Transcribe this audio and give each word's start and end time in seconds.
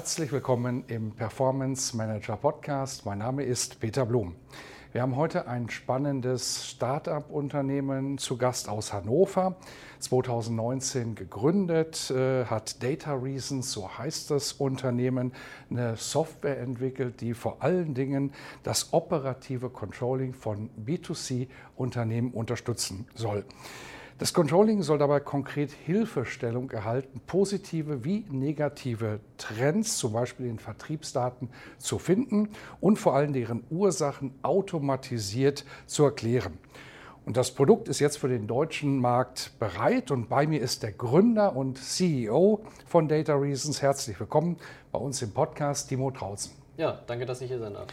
Herzlich 0.00 0.32
willkommen 0.32 0.84
im 0.86 1.12
Performance 1.12 1.94
Manager 1.94 2.34
Podcast. 2.38 3.04
Mein 3.04 3.18
Name 3.18 3.42
ist 3.42 3.80
Peter 3.80 4.06
Blum. 4.06 4.34
Wir 4.92 5.02
haben 5.02 5.14
heute 5.14 5.46
ein 5.46 5.68
spannendes 5.68 6.66
Start-up-Unternehmen 6.66 8.16
zu 8.16 8.38
Gast 8.38 8.70
aus 8.70 8.94
Hannover. 8.94 9.56
2019 9.98 11.16
gegründet, 11.16 12.10
äh, 12.10 12.46
hat 12.46 12.82
Data 12.82 13.12
Reasons, 13.12 13.72
so 13.72 13.90
heißt 13.98 14.30
das 14.30 14.54
Unternehmen, 14.54 15.34
eine 15.68 15.96
Software 15.96 16.58
entwickelt, 16.58 17.20
die 17.20 17.34
vor 17.34 17.62
allen 17.62 17.92
Dingen 17.92 18.32
das 18.62 18.94
operative 18.94 19.68
Controlling 19.68 20.32
von 20.32 20.70
B2C-Unternehmen 20.82 22.30
unterstützen 22.30 23.06
soll. 23.14 23.44
Das 24.20 24.34
Controlling 24.34 24.82
soll 24.82 24.98
dabei 24.98 25.18
konkret 25.20 25.72
Hilfestellung 25.72 26.70
erhalten, 26.72 27.22
positive 27.26 28.04
wie 28.04 28.26
negative 28.30 29.20
Trends, 29.38 29.96
zum 29.96 30.12
Beispiel 30.12 30.44
in 30.44 30.58
Vertriebsdaten, 30.58 31.48
zu 31.78 31.98
finden 31.98 32.50
und 32.82 32.98
vor 32.98 33.14
allem 33.14 33.32
deren 33.32 33.64
Ursachen 33.70 34.34
automatisiert 34.42 35.64
zu 35.86 36.04
erklären. 36.04 36.58
Und 37.24 37.38
das 37.38 37.50
Produkt 37.52 37.88
ist 37.88 37.98
jetzt 37.98 38.18
für 38.18 38.28
den 38.28 38.46
deutschen 38.46 38.98
Markt 38.98 39.52
bereit 39.58 40.10
und 40.10 40.28
bei 40.28 40.46
mir 40.46 40.60
ist 40.60 40.82
der 40.82 40.92
Gründer 40.92 41.56
und 41.56 41.78
CEO 41.78 42.60
von 42.84 43.08
Data 43.08 43.34
Reasons. 43.34 43.80
Herzlich 43.80 44.20
willkommen 44.20 44.58
bei 44.92 44.98
uns 44.98 45.22
im 45.22 45.32
Podcast, 45.32 45.88
Timo 45.88 46.10
Trauzen. 46.10 46.52
Ja, 46.76 47.00
danke, 47.06 47.24
dass 47.24 47.40
ich 47.40 47.48
hier 47.48 47.58
sein 47.58 47.72
darf. 47.72 47.86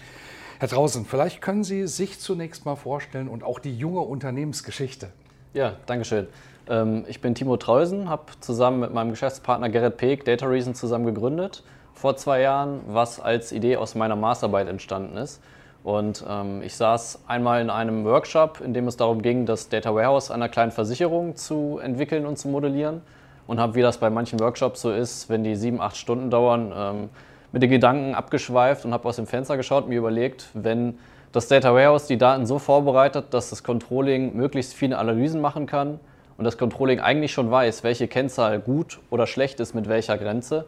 Herr 0.59 0.67
Trausen, 0.67 1.05
vielleicht 1.05 1.42
können 1.42 1.64
Sie 1.64 1.88
sich 1.88 2.20
zunächst 2.20 2.66
mal 2.66 2.75
vorstellen 2.75 3.30
und 3.30 3.45
auch 3.45 3.59
die 3.59 3.78
junge 3.78 4.02
Unternehmensgeschichte. 4.02 5.09
Ja, 5.58 5.73
danke 5.88 6.05
schön. 6.05 6.27
Ähm, 6.69 7.03
ich 7.08 7.19
bin 7.19 7.33
Timo 7.33 7.58
Treusen, 7.58 8.11
habe 8.11 8.25
zusammen 8.41 8.80
mit 8.80 8.94
meinem 8.94 9.09
Geschäftspartner 9.09 9.69
Gerrit 9.69 9.97
Peek 9.97 10.23
Data 10.23 10.45
Reason 10.45 10.75
zusammen 10.75 11.08
gegründet 11.08 11.64
vor 11.95 12.16
zwei 12.16 12.41
Jahren, 12.41 12.81
was 12.88 13.19
als 13.19 13.52
Idee 13.52 13.77
aus 13.77 13.95
meiner 13.95 14.16
Masterarbeit 14.16 14.67
entstanden 14.67 15.17
ist. 15.17 15.41
Und 15.83 16.23
ähm, 16.30 16.61
ich 16.61 16.75
saß 16.75 17.22
einmal 17.25 17.59
in 17.59 17.72
einem 17.72 18.05
Workshop, 18.05 18.61
in 18.64 18.75
dem 18.75 18.88
es 18.88 18.97
darum 18.97 19.23
ging, 19.23 19.47
das 19.47 19.67
Data 19.67 19.95
Warehouse 19.95 20.30
einer 20.30 20.47
kleinen 20.47 20.72
Versicherung 20.72 21.36
zu 21.36 21.80
entwickeln 21.81 22.27
und 22.27 22.38
zu 22.38 22.49
modellieren. 22.49 23.02
Und 23.47 23.59
habe, 23.59 23.73
wie 23.73 23.81
das 23.81 23.97
bei 23.97 24.11
manchen 24.11 24.39
Workshops 24.39 24.81
so 24.81 24.92
ist, 24.92 25.27
wenn 25.27 25.44
die 25.44 25.55
sieben, 25.55 25.81
acht 25.81 25.97
Stunden 25.97 26.30
dauern, 26.30 26.71
ähm, 26.75 27.09
mit 27.52 27.64
den 27.64 27.71
Gedanken 27.71 28.14
abgeschweift 28.14 28.86
und 28.86 28.94
habe 28.94 29.09
aus 29.09 29.16
dem 29.16 29.25
Fenster 29.25 29.58
geschaut 29.58 29.86
und 29.86 29.89
mir 29.89 29.97
überlegt, 29.97 30.49
wenn 30.53 30.99
das 31.38 31.47
Data 31.47 31.71
Warehouse 31.71 32.07
die 32.07 32.17
Daten 32.17 32.47
so 32.47 32.57
vorbereitet, 32.57 33.25
dass 33.30 33.52
das 33.52 33.63
Controlling 33.63 34.35
möglichst 34.35 34.73
viele 34.73 34.97
Analysen 34.97 35.39
machen 35.39 35.67
kann 35.67 35.99
und 36.35 36.45
das 36.45 36.57
Controlling 36.57 36.99
eigentlich 36.99 37.31
schon 37.31 37.52
weiß, 37.52 37.83
welche 37.83 38.07
Kennzahl 38.07 38.59
gut 38.59 38.97
oder 39.11 39.27
schlecht 39.27 39.59
ist 39.59 39.75
mit 39.75 39.88
welcher 39.88 40.17
Grenze, 40.17 40.65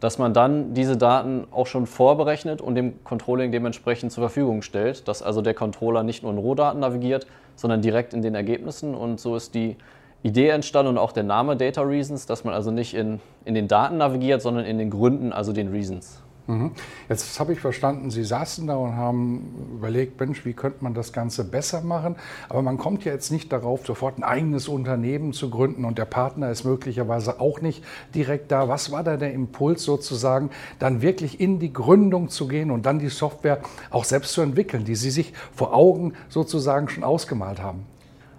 dass 0.00 0.18
man 0.18 0.34
dann 0.34 0.74
diese 0.74 0.96
Daten 0.96 1.46
auch 1.52 1.68
schon 1.68 1.86
vorberechnet 1.86 2.60
und 2.60 2.74
dem 2.74 3.04
Controlling 3.04 3.52
dementsprechend 3.52 4.10
zur 4.10 4.22
Verfügung 4.22 4.62
stellt, 4.62 5.06
dass 5.06 5.22
also 5.22 5.40
der 5.40 5.54
Controller 5.54 6.02
nicht 6.02 6.24
nur 6.24 6.32
in 6.32 6.38
Rohdaten 6.38 6.80
navigiert, 6.80 7.28
sondern 7.54 7.80
direkt 7.80 8.12
in 8.12 8.20
den 8.20 8.34
Ergebnissen 8.34 8.96
und 8.96 9.20
so 9.20 9.36
ist 9.36 9.54
die 9.54 9.76
Idee 10.24 10.48
entstanden 10.48 10.90
und 10.90 10.98
auch 10.98 11.12
der 11.12 11.22
Name 11.22 11.56
Data 11.56 11.82
Reasons, 11.82 12.26
dass 12.26 12.42
man 12.42 12.54
also 12.54 12.72
nicht 12.72 12.92
in, 12.92 13.20
in 13.44 13.54
den 13.54 13.68
Daten 13.68 13.98
navigiert, 13.98 14.42
sondern 14.42 14.64
in 14.64 14.78
den 14.78 14.90
Gründen, 14.90 15.32
also 15.32 15.52
den 15.52 15.68
Reasons. 15.68 16.24
Mhm. 16.48 16.70
Jetzt 17.10 17.38
habe 17.38 17.52
ich 17.52 17.60
verstanden, 17.60 18.10
Sie 18.10 18.24
saßen 18.24 18.66
da 18.66 18.76
und 18.76 18.96
haben 18.96 19.68
überlegt, 19.74 20.18
Mensch, 20.18 20.46
wie 20.46 20.54
könnte 20.54 20.82
man 20.82 20.94
das 20.94 21.12
Ganze 21.12 21.44
besser 21.44 21.82
machen? 21.82 22.16
Aber 22.48 22.62
man 22.62 22.78
kommt 22.78 23.04
ja 23.04 23.12
jetzt 23.12 23.30
nicht 23.30 23.52
darauf, 23.52 23.84
sofort 23.86 24.16
ein 24.16 24.24
eigenes 24.24 24.66
Unternehmen 24.66 25.34
zu 25.34 25.50
gründen 25.50 25.84
und 25.84 25.98
der 25.98 26.06
Partner 26.06 26.50
ist 26.50 26.64
möglicherweise 26.64 27.38
auch 27.38 27.60
nicht 27.60 27.84
direkt 28.14 28.50
da. 28.50 28.66
Was 28.66 28.90
war 28.90 29.04
da 29.04 29.18
der 29.18 29.34
Impuls 29.34 29.84
sozusagen, 29.84 30.48
dann 30.78 31.02
wirklich 31.02 31.38
in 31.38 31.58
die 31.58 31.70
Gründung 31.70 32.30
zu 32.30 32.48
gehen 32.48 32.70
und 32.70 32.86
dann 32.86 32.98
die 32.98 33.10
Software 33.10 33.58
auch 33.90 34.04
selbst 34.04 34.32
zu 34.32 34.40
entwickeln, 34.40 34.86
die 34.86 34.94
Sie 34.94 35.10
sich 35.10 35.34
vor 35.54 35.74
Augen 35.74 36.14
sozusagen 36.30 36.88
schon 36.88 37.04
ausgemalt 37.04 37.60
haben? 37.60 37.84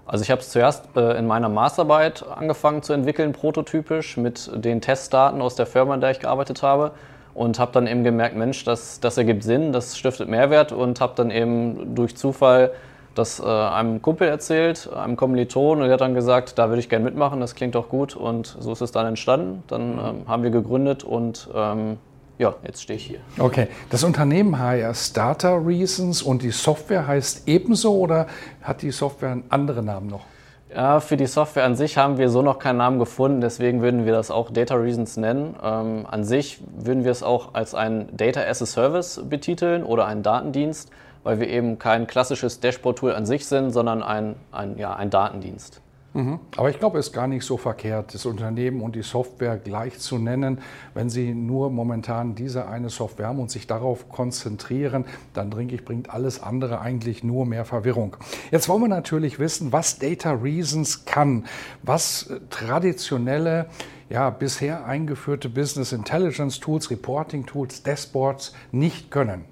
Also 0.07 0.23
ich 0.23 0.31
habe 0.31 0.41
es 0.41 0.49
zuerst 0.49 0.85
äh, 0.95 1.15
in 1.19 1.27
meiner 1.27 1.49
Masterarbeit 1.49 2.25
angefangen 2.27 2.81
zu 2.81 2.93
entwickeln, 2.93 3.33
prototypisch 3.33 4.17
mit 4.17 4.49
den 4.55 4.81
Testdaten 4.81 5.39
aus 5.43 5.53
der 5.53 5.67
Firma, 5.67 5.93
in 5.93 6.01
der 6.01 6.09
ich 6.09 6.19
gearbeitet 6.19 6.63
habe 6.63 6.93
und 7.39 7.57
habe 7.57 7.71
dann 7.71 7.87
eben 7.87 8.03
gemerkt, 8.03 8.35
Mensch, 8.35 8.65
das, 8.65 8.99
das 8.99 9.17
ergibt 9.17 9.43
Sinn, 9.43 9.71
das 9.71 9.97
stiftet 9.97 10.27
Mehrwert 10.27 10.73
und 10.73 10.99
habe 10.99 11.13
dann 11.15 11.31
eben 11.31 11.95
durch 11.95 12.17
Zufall 12.17 12.71
das 13.15 13.39
äh, 13.39 13.45
einem 13.45 14.01
Kumpel 14.01 14.27
erzählt, 14.27 14.89
einem 14.93 15.15
Kommiliton 15.15 15.77
und 15.77 15.85
der 15.85 15.93
hat 15.93 16.01
dann 16.01 16.15
gesagt, 16.15 16.59
da 16.59 16.67
würde 16.67 16.81
ich 16.81 16.89
gerne 16.89 17.05
mitmachen, 17.05 17.39
das 17.39 17.55
klingt 17.55 17.75
doch 17.75 17.87
gut 17.87 18.13
und 18.13 18.57
so 18.59 18.73
ist 18.73 18.81
es 18.81 18.91
dann 18.91 19.05
entstanden. 19.05 19.63
Dann 19.67 19.93
mhm. 19.93 19.99
ähm, 19.99 20.27
haben 20.27 20.43
wir 20.43 20.49
gegründet 20.49 21.05
und 21.05 21.47
ähm, 21.55 21.97
ja, 22.39 22.55
jetzt 22.67 22.83
stehe 22.83 22.97
ich 22.97 23.05
hier. 23.05 23.19
Okay, 23.37 23.67
das 23.89 24.03
Unternehmen 24.03 24.59
heißt 24.59 25.15
Data 25.15 25.55
Reasons 25.55 26.21
und 26.21 26.41
die 26.41 26.51
Software 26.51 27.07
heißt 27.07 27.47
ebenso 27.47 27.95
oder 27.95 28.27
hat 28.61 28.81
die 28.81 28.91
Software 28.91 29.31
einen 29.31 29.43
anderen 29.47 29.85
Namen 29.85 30.07
noch? 30.07 30.25
Ja, 30.73 30.99
für 30.99 31.17
die 31.17 31.25
Software 31.25 31.63
an 31.63 31.75
sich 31.75 31.97
haben 31.97 32.19
wir 32.19 32.29
so 32.29 32.43
noch 32.43 32.59
keinen 32.59 32.77
Namen 32.77 32.99
gefunden, 32.99 33.41
deswegen 33.41 33.81
würden 33.81 34.05
wir 34.05 34.13
das 34.13 34.29
auch 34.29 34.51
Data 34.51 34.75
Reasons 34.75 35.17
nennen. 35.17 35.55
Ähm, 35.63 36.05
an 36.09 36.23
sich 36.23 36.61
würden 36.77 37.03
wir 37.03 37.11
es 37.11 37.23
auch 37.23 37.55
als 37.55 37.73
ein 37.73 38.15
Data 38.15 38.41
as 38.41 38.61
a 38.61 38.67
Service 38.67 39.19
betiteln 39.27 39.83
oder 39.83 40.05
einen 40.05 40.21
Datendienst, 40.21 40.91
weil 41.23 41.39
wir 41.39 41.49
eben 41.49 41.79
kein 41.79 42.05
klassisches 42.05 42.59
Dashboard-Tool 42.59 43.13
an 43.13 43.25
sich 43.25 43.47
sind, 43.47 43.71
sondern 43.71 44.03
ein, 44.03 44.35
ein, 44.51 44.77
ja, 44.77 44.95
ein 44.95 45.09
Datendienst. 45.09 45.81
Mhm. 46.19 46.39
Aber 46.57 46.69
ich 46.69 46.79
glaube, 46.79 46.99
es 46.99 47.07
ist 47.07 47.13
gar 47.13 47.27
nicht 47.27 47.45
so 47.45 47.57
verkehrt, 47.57 48.13
das 48.13 48.25
Unternehmen 48.25 48.81
und 48.81 48.95
die 48.95 49.03
Software 49.03 49.57
gleich 49.57 49.99
zu 49.99 50.17
nennen. 50.17 50.59
Wenn 50.93 51.09
Sie 51.09 51.33
nur 51.33 51.69
momentan 51.69 52.35
diese 52.35 52.67
eine 52.67 52.89
Software 52.89 53.27
haben 53.27 53.39
und 53.39 53.49
sich 53.49 53.67
darauf 53.67 54.09
konzentrieren, 54.09 55.05
dann 55.33 55.49
denke 55.51 55.75
ich, 55.75 55.85
bringt 55.85 56.09
alles 56.09 56.43
andere 56.43 56.81
eigentlich 56.81 57.23
nur 57.23 57.45
mehr 57.45 57.63
Verwirrung. 57.63 58.17
Jetzt 58.51 58.67
wollen 58.67 58.81
wir 58.81 58.89
natürlich 58.89 59.39
wissen, 59.39 59.71
was 59.71 59.99
Data 59.99 60.31
Reasons 60.31 61.05
kann, 61.05 61.45
was 61.83 62.29
traditionelle 62.49 63.67
ja, 64.09 64.29
bisher 64.29 64.85
eingeführte 64.85 65.49
Business 65.49 65.93
Intelligence 65.93 66.59
Tools, 66.59 66.91
Reporting 66.91 67.45
Tools, 67.45 67.83
Dashboards 67.83 68.53
nicht 68.71 69.11
können. 69.11 69.45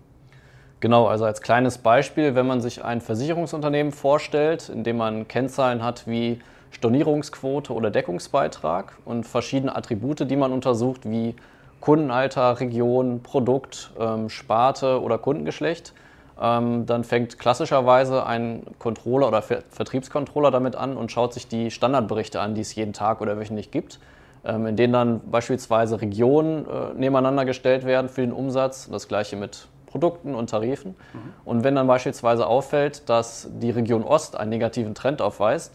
Genau, 0.79 1.07
also 1.07 1.25
als 1.25 1.41
kleines 1.41 1.79
Beispiel, 1.79 2.35
wenn 2.35 2.45
man 2.45 2.61
sich 2.61 2.83
ein 2.83 3.01
Versicherungsunternehmen 3.01 3.91
vorstellt, 3.91 4.69
in 4.69 4.83
dem 4.83 4.97
man 4.97 5.27
Kennzahlen 5.27 5.83
hat 5.83 6.05
wie 6.05 6.39
Stornierungsquote 6.71 7.73
oder 7.73 7.89
Deckungsbeitrag 7.89 8.97
und 9.05 9.25
verschiedene 9.25 9.75
Attribute, 9.75 10.29
die 10.29 10.35
man 10.35 10.51
untersucht, 10.51 11.09
wie 11.09 11.35
Kundenalter, 11.79 12.59
Region, 12.59 13.21
Produkt, 13.21 13.91
ähm, 13.99 14.29
Sparte 14.29 15.01
oder 15.01 15.17
Kundengeschlecht, 15.17 15.93
ähm, 16.39 16.85
dann 16.85 17.03
fängt 17.03 17.39
klassischerweise 17.39 18.25
ein 18.25 18.63
Controller 18.79 19.27
oder 19.27 19.41
Ver 19.41 19.63
Vertriebscontroller 19.69 20.51
damit 20.51 20.75
an 20.75 20.97
und 20.97 21.11
schaut 21.11 21.33
sich 21.33 21.47
die 21.47 21.71
Standardberichte 21.71 22.39
an, 22.39 22.55
die 22.55 22.61
es 22.61 22.75
jeden 22.75 22.93
Tag 22.93 23.21
oder 23.21 23.37
wöchentlich 23.39 23.71
gibt, 23.71 23.99
ähm, 24.45 24.67
in 24.67 24.75
denen 24.75 24.93
dann 24.93 25.21
beispielsweise 25.31 26.01
Regionen 26.01 26.65
äh, 26.65 26.93
nebeneinander 26.95 27.45
gestellt 27.45 27.85
werden 27.85 28.09
für 28.09 28.21
den 28.21 28.31
Umsatz. 28.31 28.89
Das 28.91 29.07
gleiche 29.07 29.35
mit 29.35 29.67
Produkten 29.87 30.35
und 30.35 30.49
Tarifen. 30.49 30.91
Mhm. 30.91 31.33
Und 31.45 31.63
wenn 31.63 31.75
dann 31.75 31.87
beispielsweise 31.87 32.45
auffällt, 32.45 33.09
dass 33.09 33.49
die 33.51 33.71
Region 33.71 34.03
Ost 34.03 34.37
einen 34.37 34.49
negativen 34.49 34.93
Trend 34.93 35.21
aufweist, 35.21 35.73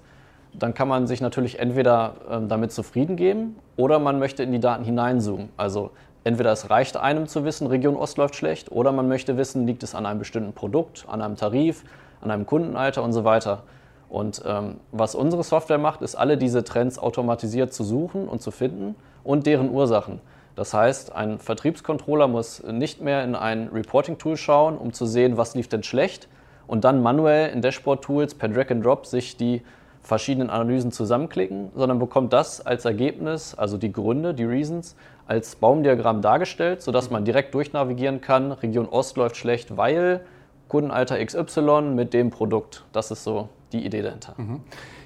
dann 0.52 0.74
kann 0.74 0.88
man 0.88 1.06
sich 1.06 1.20
natürlich 1.20 1.58
entweder 1.58 2.14
ähm, 2.30 2.48
damit 2.48 2.72
zufrieden 2.72 3.16
geben 3.16 3.56
oder 3.76 3.98
man 3.98 4.18
möchte 4.18 4.42
in 4.42 4.52
die 4.52 4.60
Daten 4.60 4.84
hineinzoomen. 4.84 5.48
Also 5.56 5.90
entweder 6.24 6.52
es 6.52 6.70
reicht 6.70 6.96
einem 6.96 7.26
zu 7.26 7.44
wissen, 7.44 7.66
Region 7.66 7.96
Ost 7.96 8.18
läuft 8.18 8.36
schlecht, 8.36 8.70
oder 8.70 8.92
man 8.92 9.08
möchte 9.08 9.36
wissen, 9.36 9.66
liegt 9.66 9.82
es 9.82 9.94
an 9.94 10.06
einem 10.06 10.18
bestimmten 10.18 10.52
Produkt, 10.52 11.06
an 11.08 11.22
einem 11.22 11.36
Tarif, 11.36 11.84
an 12.20 12.30
einem 12.30 12.46
Kundenalter 12.46 13.02
und 13.02 13.12
so 13.12 13.24
weiter. 13.24 13.62
Und 14.08 14.42
ähm, 14.46 14.76
was 14.92 15.14
unsere 15.14 15.42
Software 15.42 15.78
macht, 15.78 16.02
ist 16.02 16.16
alle 16.16 16.36
diese 16.36 16.64
Trends 16.64 16.98
automatisiert 16.98 17.72
zu 17.72 17.82
suchen 17.82 18.28
und 18.28 18.42
zu 18.42 18.50
finden 18.50 18.94
und 19.24 19.46
deren 19.46 19.70
Ursachen. 19.70 20.20
Das 20.54 20.74
heißt, 20.74 21.14
ein 21.14 21.38
Vertriebscontroller 21.38 22.28
muss 22.28 22.62
nicht 22.62 23.00
mehr 23.00 23.24
in 23.24 23.34
ein 23.34 23.68
Reporting-Tool 23.68 24.36
schauen, 24.36 24.76
um 24.76 24.92
zu 24.92 25.06
sehen, 25.06 25.38
was 25.38 25.54
lief 25.54 25.68
denn 25.68 25.82
schlecht, 25.82 26.28
und 26.66 26.84
dann 26.84 27.02
manuell 27.02 27.50
in 27.50 27.62
Dashboard-Tools 27.62 28.34
per 28.34 28.48
Drag 28.48 28.70
and 28.70 28.84
Drop 28.84 29.06
sich 29.06 29.36
die 29.36 29.62
verschiedenen 30.02 30.50
Analysen 30.50 30.92
zusammenklicken, 30.92 31.70
sondern 31.74 31.98
bekommt 31.98 32.32
das 32.32 32.64
als 32.64 32.84
Ergebnis, 32.84 33.54
also 33.54 33.78
die 33.78 33.92
Gründe, 33.92 34.34
die 34.34 34.44
Reasons, 34.44 34.96
als 35.26 35.56
Baumdiagramm 35.56 36.20
dargestellt, 36.20 36.82
sodass 36.82 37.10
man 37.10 37.24
direkt 37.24 37.54
durchnavigieren 37.54 38.20
kann. 38.20 38.52
Region 38.52 38.88
Ost 38.88 39.16
läuft 39.16 39.36
schlecht, 39.36 39.76
weil 39.76 40.22
Kundenalter 40.68 41.24
XY 41.24 41.92
mit 41.94 42.12
dem 42.14 42.30
Produkt. 42.30 42.84
Das 42.92 43.10
ist 43.10 43.24
so 43.24 43.48
die 43.72 43.84
Idee 43.84 44.02
dahinter. 44.02 44.34
Mhm. 44.36 44.60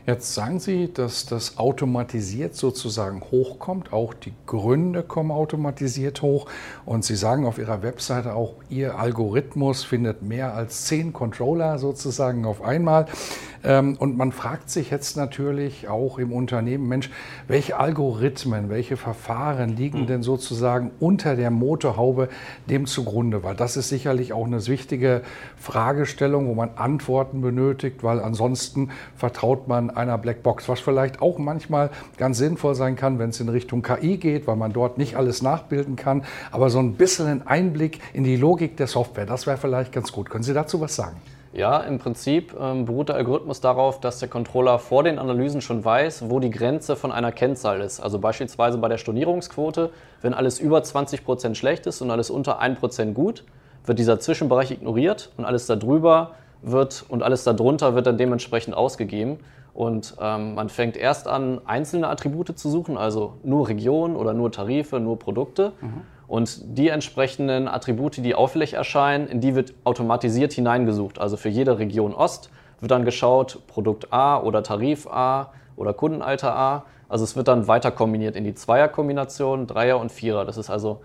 Jetzt 0.07 0.35
sagen 0.35 0.61
Sie, 0.61 0.93
dass 0.93 1.27
das 1.27 1.59
automatisiert 1.59 2.55
sozusagen 2.55 3.21
hochkommt. 3.33 3.93
Auch 3.93 4.15
die 4.15 4.33
Gründe 4.47 5.03
kommen 5.03 5.33
automatisiert 5.33 6.23
hoch. 6.23 6.47
Und 6.85 7.05
Sie 7.05 7.17
sagen 7.17 7.45
auf 7.45 7.59
Ihrer 7.59 7.83
Webseite 7.83 8.35
auch, 8.35 8.55
Ihr 8.69 9.01
Algorithmus 9.01 9.83
findet 9.83 10.23
mehr 10.23 10.55
als 10.55 10.85
zehn 10.85 11.13
Controller 11.13 11.79
sozusagen 11.79 12.45
auf 12.45 12.63
einmal. 12.63 13.07
Ähm, 13.65 13.97
und 13.99 14.17
man 14.17 14.33
fragt 14.33 14.71
sich 14.71 14.91
jetzt 14.91 15.17
natürlich 15.17 15.89
auch 15.89 16.19
im 16.19 16.33
Unternehmen, 16.33 16.89
Mensch, 16.89 17.11
welche 17.49 17.79
Algorithmen, 17.79 18.69
welche 18.69 18.97
Verfahren 18.97 19.77
liegen 19.77 20.01
hm. 20.01 20.07
denn 20.07 20.23
sozusagen 20.23 20.91
unter 21.01 21.37
der 21.37 21.51
Motorhaube 21.51 22.29
dem 22.69 22.87
zugrunde? 22.87 23.43
Weil 23.43 23.55
das 23.55 23.77
ist 23.77 23.89
sicherlich 23.89 24.33
auch 24.33 24.47
eine 24.47 24.67
wichtige 24.67 25.23
Fragestellung, 25.57 26.49
wo 26.49 26.55
man 26.55 26.71
Antworten 26.77 27.41
benötigt, 27.41 28.03
weil 28.03 28.21
ansonsten 28.21 28.91
vertraut 29.17 29.69
man 29.69 29.91
einer 29.91 30.19
Blackbox, 30.19 30.69
was 30.69 30.81
vielleicht 30.81 31.23
auch 31.23 31.39
manchmal 31.39 31.91
ganz 32.17 32.39
sinnvoll 32.39 32.75
sein 32.75 32.97
kann, 32.97 33.19
wenn 33.19 33.31
es 33.31 33.41
in 33.41 33.49
Richtung 33.49 33.83
KI 33.83 34.17
geht, 34.17 34.47
weil 34.47 34.57
man 34.57 34.73
dort 34.73 34.99
nicht 34.99 35.17
alles 35.17 35.43
nachbilden 35.43 35.97
kann. 35.97 36.25
Aber 36.51 36.71
so 36.71 36.79
ein 36.79 36.95
bisschen 36.95 37.27
ein 37.27 37.47
Einblick 37.47 38.01
in 38.13 38.25
die 38.25 38.37
Logik 38.37 38.77
der 38.77 38.87
Software, 38.87 39.27
das 39.27 39.47
wäre 39.47 39.57
vielleicht 39.57 39.93
ganz 39.93 40.13
gut. 40.13 40.31
Können 40.31 40.45
Sie 40.45 40.55
dazu 40.55 40.81
was 40.81 40.97
sagen? 40.97 41.17
Ja, 41.53 41.79
im 41.81 41.99
Prinzip 41.99 42.55
ähm, 42.61 42.85
beruht 42.85 43.09
der 43.09 43.17
Algorithmus 43.17 43.61
darauf, 43.61 44.01
dass 44.01 44.19
der 44.19 44.29
Controller 44.29 44.79
vor 44.79 45.03
den 45.03 45.19
Analysen 45.19 45.61
schon 45.61 45.85
weiß, 45.85 46.29
wo 46.29 46.39
die 46.39 46.51
Grenze 46.51 46.97
von 46.97 47.13
einer 47.13 47.33
Kennzahl 47.33 47.81
ist. 47.81 48.01
Also 48.01 48.19
beispielsweise 48.19 48.79
bei 48.79 48.89
der 48.89 48.99
Stornierungsquote, 48.99 49.91
wenn 50.21 50.35
alles 50.35 50.59
über 50.59 50.79
20% 50.81 51.55
schlecht 51.55 51.87
ist 51.87 52.03
und 52.03 52.11
alles 52.11 52.31
unter 52.31 52.61
1% 52.61 53.13
gut, 53.15 53.45
wird 53.85 53.99
dieser 53.99 54.21
Zwischenbereich 54.21 54.71
ignoriert 54.71 55.31
und 55.37 55.45
alles 55.45 55.67
darüber 55.67 56.33
wird 56.63 57.05
und 57.09 57.23
alles 57.23 57.45
darunter 57.45 57.95
wird 57.95 58.07
dann 58.07 58.19
dementsprechend 58.19 58.75
ausgegeben. 58.75 59.39
Und 59.73 60.17
ähm, 60.21 60.55
man 60.55 60.69
fängt 60.71 60.97
erst 60.97 61.29
an, 61.29 61.61
einzelne 61.67 62.09
Attribute 62.09 62.59
zu 62.59 62.71
suchen, 62.71 62.97
also 62.97 63.35
nur 63.45 63.69
Regionen 63.69 64.17
oder 64.17 64.33
nur 64.33 64.51
Tarife, 64.51 65.01
nur 65.01 65.19
Produkte. 65.19 65.73
Mhm. 65.81 66.03
Und 66.29 66.77
die 66.77 66.89
entsprechenden 66.89 67.69
Attribute, 67.69 68.17
die 68.17 68.35
auffällig 68.35 68.75
erscheinen, 68.75 69.29
in 69.29 69.41
die 69.41 69.55
wird 69.55 69.75
automatisiert 69.85 70.53
hineingesucht. 70.53 71.21
Also 71.21 71.37
für 71.37 71.49
jede 71.49 71.79
Region 71.79 72.15
Ost 72.15 72.51
wird 72.81 72.91
dann 72.91 73.05
geschaut, 73.05 73.61
Produkt 73.69 74.13
A 74.13 74.41
oder 74.41 74.63
Tarif 74.63 75.07
A 75.07 75.53
oder 75.77 75.93
Kundenalter 75.93 76.55
A. 76.57 76.85
Also 77.09 77.25
es 77.25 77.37
wird 77.37 77.49
dann 77.49 77.69
weiter 77.69 77.93
kombiniert 77.93 78.35
in 78.35 78.45
die 78.45 78.55
Zweierkombination, 78.55 79.67
Dreier 79.67 79.99
und 80.01 80.11
Vierer. 80.11 80.45
Das 80.45 80.57
ist 80.57 80.71
also 80.71 81.01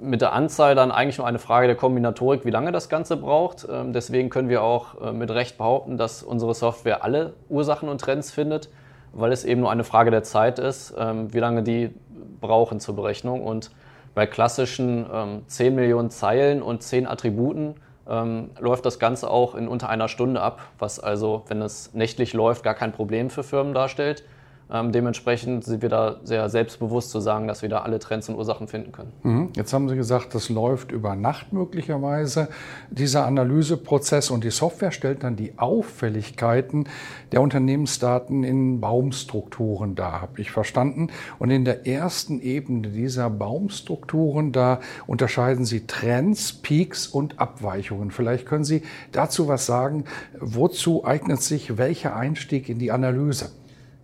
mit 0.00 0.22
der 0.22 0.32
Anzahl 0.32 0.74
dann 0.74 0.90
eigentlich 0.90 1.18
nur 1.18 1.26
eine 1.26 1.38
Frage 1.38 1.66
der 1.66 1.76
Kombinatorik, 1.76 2.46
wie 2.46 2.50
lange 2.50 2.72
das 2.72 2.88
Ganze 2.88 3.18
braucht. 3.18 3.66
Ähm, 3.70 3.92
deswegen 3.92 4.30
können 4.30 4.48
wir 4.48 4.62
auch 4.62 5.00
äh, 5.00 5.12
mit 5.12 5.30
Recht 5.30 5.58
behaupten, 5.58 5.98
dass 5.98 6.22
unsere 6.22 6.54
Software 6.54 7.04
alle 7.04 7.34
Ursachen 7.50 7.90
und 7.90 8.00
Trends 8.00 8.30
findet, 8.30 8.70
weil 9.12 9.30
es 9.30 9.44
eben 9.44 9.60
nur 9.60 9.70
eine 9.70 9.84
Frage 9.84 10.10
der 10.10 10.22
Zeit 10.22 10.58
ist, 10.58 10.94
ähm, 10.98 11.32
wie 11.34 11.38
lange 11.38 11.62
die 11.62 11.94
brauchen 12.40 12.80
zur 12.80 12.96
Berechnung. 12.96 13.42
Und 13.42 13.70
bei 14.18 14.26
klassischen 14.26 15.06
ähm, 15.12 15.42
10 15.46 15.76
Millionen 15.76 16.10
Zeilen 16.10 16.60
und 16.60 16.82
10 16.82 17.06
Attributen 17.06 17.76
ähm, 18.08 18.50
läuft 18.58 18.84
das 18.84 18.98
Ganze 18.98 19.30
auch 19.30 19.54
in 19.54 19.68
unter 19.68 19.88
einer 19.90 20.08
Stunde 20.08 20.40
ab, 20.40 20.60
was 20.76 20.98
also, 20.98 21.44
wenn 21.46 21.62
es 21.62 21.94
nächtlich 21.94 22.32
läuft, 22.32 22.64
gar 22.64 22.74
kein 22.74 22.90
Problem 22.90 23.30
für 23.30 23.44
Firmen 23.44 23.74
darstellt. 23.74 24.24
Ähm, 24.70 24.92
dementsprechend 24.92 25.64
sind 25.64 25.80
wir 25.80 25.88
da 25.88 26.20
sehr 26.24 26.48
selbstbewusst 26.50 27.10
zu 27.10 27.20
sagen, 27.20 27.48
dass 27.48 27.62
wir 27.62 27.68
da 27.68 27.80
alle 27.80 27.98
Trends 27.98 28.28
und 28.28 28.36
Ursachen 28.36 28.68
finden 28.68 28.92
können. 28.92 29.12
Mhm. 29.22 29.48
Jetzt 29.56 29.72
haben 29.72 29.88
Sie 29.88 29.96
gesagt, 29.96 30.34
das 30.34 30.50
läuft 30.50 30.92
über 30.92 31.16
Nacht 31.16 31.52
möglicherweise, 31.52 32.48
dieser 32.90 33.24
Analyseprozess 33.26 34.30
und 34.30 34.44
die 34.44 34.50
Software 34.50 34.92
stellt 34.92 35.22
dann 35.22 35.36
die 35.36 35.58
Auffälligkeiten 35.58 36.88
der 37.32 37.40
Unternehmensdaten 37.40 38.44
in 38.44 38.80
Baumstrukturen 38.80 39.94
dar, 39.94 40.20
habe 40.20 40.40
ich 40.40 40.50
verstanden. 40.50 41.08
Und 41.38 41.50
in 41.50 41.64
der 41.64 41.86
ersten 41.86 42.40
Ebene 42.40 42.88
dieser 42.88 43.30
Baumstrukturen, 43.30 44.52
da 44.52 44.80
unterscheiden 45.06 45.64
Sie 45.64 45.86
Trends, 45.86 46.52
Peaks 46.52 47.06
und 47.06 47.38
Abweichungen. 47.40 48.10
Vielleicht 48.10 48.44
können 48.44 48.64
Sie 48.64 48.82
dazu 49.12 49.48
was 49.48 49.64
sagen. 49.64 50.04
Wozu 50.38 51.04
eignet 51.04 51.42
sich 51.42 51.78
welcher 51.78 52.16
Einstieg 52.16 52.68
in 52.68 52.78
die 52.78 52.92
Analyse? 52.92 53.50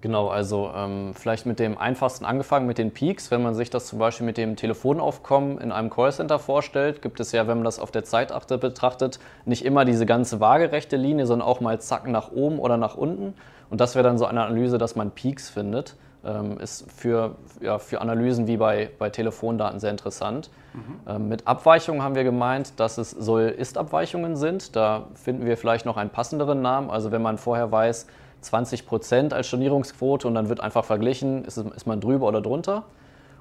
Genau, 0.05 0.29
also 0.29 0.71
ähm, 0.77 1.15
vielleicht 1.15 1.47
mit 1.47 1.59
dem 1.59 1.79
einfachsten 1.79 2.27
angefangen, 2.27 2.67
mit 2.67 2.77
den 2.77 2.91
Peaks. 2.91 3.31
Wenn 3.31 3.43
man 3.43 3.55
sich 3.55 3.71
das 3.71 3.87
zum 3.87 3.99
Beispiel 3.99 4.27
mit 4.27 4.37
dem 4.37 4.55
Telefonaufkommen 4.55 5.56
in 5.56 5.73
einem 5.73 5.89
Callcenter 5.89 6.39
vorstellt, 6.39 7.01
gibt 7.01 7.21
es 7.21 7.33
ja, 7.33 7.47
wenn 7.47 7.56
man 7.56 7.65
das 7.65 7.79
auf 7.79 7.91
der 7.91 8.05
Zeitachte 8.05 8.59
betrachtet, 8.59 9.19
nicht 9.47 9.65
immer 9.65 9.87
diese 9.87 10.05
ganze 10.05 10.41
waagerechte 10.41 10.99
Linie, 10.99 11.25
sondern 11.25 11.49
auch 11.49 11.61
mal 11.61 11.81
Zacken 11.81 12.12
nach 12.12 12.31
oben 12.33 12.59
oder 12.59 12.77
nach 12.77 12.97
unten. 12.97 13.33
Und 13.71 13.81
das 13.81 13.95
wäre 13.95 14.03
dann 14.03 14.19
so 14.19 14.27
eine 14.27 14.45
Analyse, 14.45 14.77
dass 14.77 14.95
man 14.95 15.11
Peaks 15.11 15.49
findet. 15.49 15.97
Ähm, 16.26 16.59
ist 16.59 16.91
für, 16.91 17.35
ja, 17.61 17.79
für 17.79 18.00
Analysen 18.00 18.47
wie 18.47 18.56
bei, 18.56 18.91
bei 18.99 19.11
Telefondaten 19.11 19.79
sehr 19.79 19.91
interessant. 19.91 20.50
Mhm. 20.73 20.81
Ähm, 21.06 21.29
mit 21.29 21.47
Abweichungen 21.47 22.03
haben 22.03 22.15
wir 22.15 22.25
gemeint, 22.25 22.81
dass 22.81 22.97
es 22.97 23.11
Soll-Ist-Abweichungen 23.11 24.37
sind. 24.37 24.75
Da 24.75 25.06
finden 25.15 25.44
wir 25.44 25.56
vielleicht 25.59 25.85
noch 25.85 25.97
einen 25.99 26.11
passenderen 26.11 26.62
Namen. 26.62 26.91
Also 26.91 27.12
wenn 27.12 27.21
man 27.21 27.37
vorher 27.37 27.71
weiß, 27.71 28.06
20 28.41 28.87
Prozent 28.87 29.35
als 29.35 29.49
Stornierungsquote 29.49 30.26
und 30.26 30.35
dann 30.35 30.49
wird 30.49 30.61
einfach 30.61 30.85
verglichen, 30.85 31.44
ist, 31.44 31.59
ist 31.59 31.87
man 31.87 32.00
drüber 32.00 32.27
oder 32.27 32.41
drunter. 32.41 32.85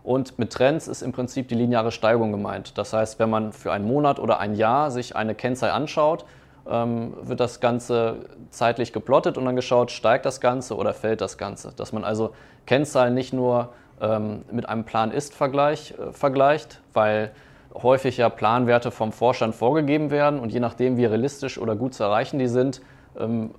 Und 0.04 0.38
mit 0.38 0.52
Trends 0.52 0.88
ist 0.90 1.02
im 1.02 1.14
Prinzip 1.14 1.48
die 1.48 1.56
lineare 1.56 1.92
Steigung 1.92 2.32
gemeint. 2.32 2.78
Das 2.78 2.92
heißt, 2.92 3.20
wenn 3.20 3.30
man 3.30 3.54
für 3.54 3.72
einen 3.72 3.88
Monat 3.88 4.20
oder 4.20 4.40
ein 4.40 4.56
Jahr 4.56 4.92
sich 4.92 5.16
eine 5.16 5.34
Kennzahl 5.36 5.72
anschaut, 5.72 6.26
wird 6.66 7.40
das 7.40 7.60
Ganze 7.60 8.26
zeitlich 8.50 8.94
geplottet 8.94 9.38
und 9.38 9.46
dann 9.46 9.56
geschaut, 9.56 9.92
steigt 9.92 10.26
das 10.26 10.40
Ganze 10.40 10.78
oder 10.78 10.94
fällt 10.94 11.20
das 11.20 11.38
Ganze. 11.38 11.74
Dass 11.76 11.92
man 11.92 12.06
also 12.06 12.32
Kennzahlen 12.66 13.14
nicht 13.14 13.34
nur 13.34 13.74
ähm, 14.02 14.44
mit 14.52 14.70
einem 14.70 14.84
Plan-Ist-Vergleich 14.84 15.92
äh, 15.92 16.14
vergleicht, 16.14 16.82
weil 16.94 17.32
häufig 17.74 18.18
ja 18.18 18.30
Planwerte 18.30 18.92
vom 18.92 19.12
Vorstand 19.12 19.56
vorgegeben 19.56 20.12
werden 20.12 20.40
und 20.40 20.52
je 20.52 20.60
nachdem, 20.60 20.98
wie 20.98 21.06
realistisch 21.06 21.58
oder 21.58 21.76
gut 21.76 21.94
zu 21.94 22.04
erreichen 22.04 22.40
die 22.40 22.48
sind, 22.48 22.82
ähm, 23.20 23.52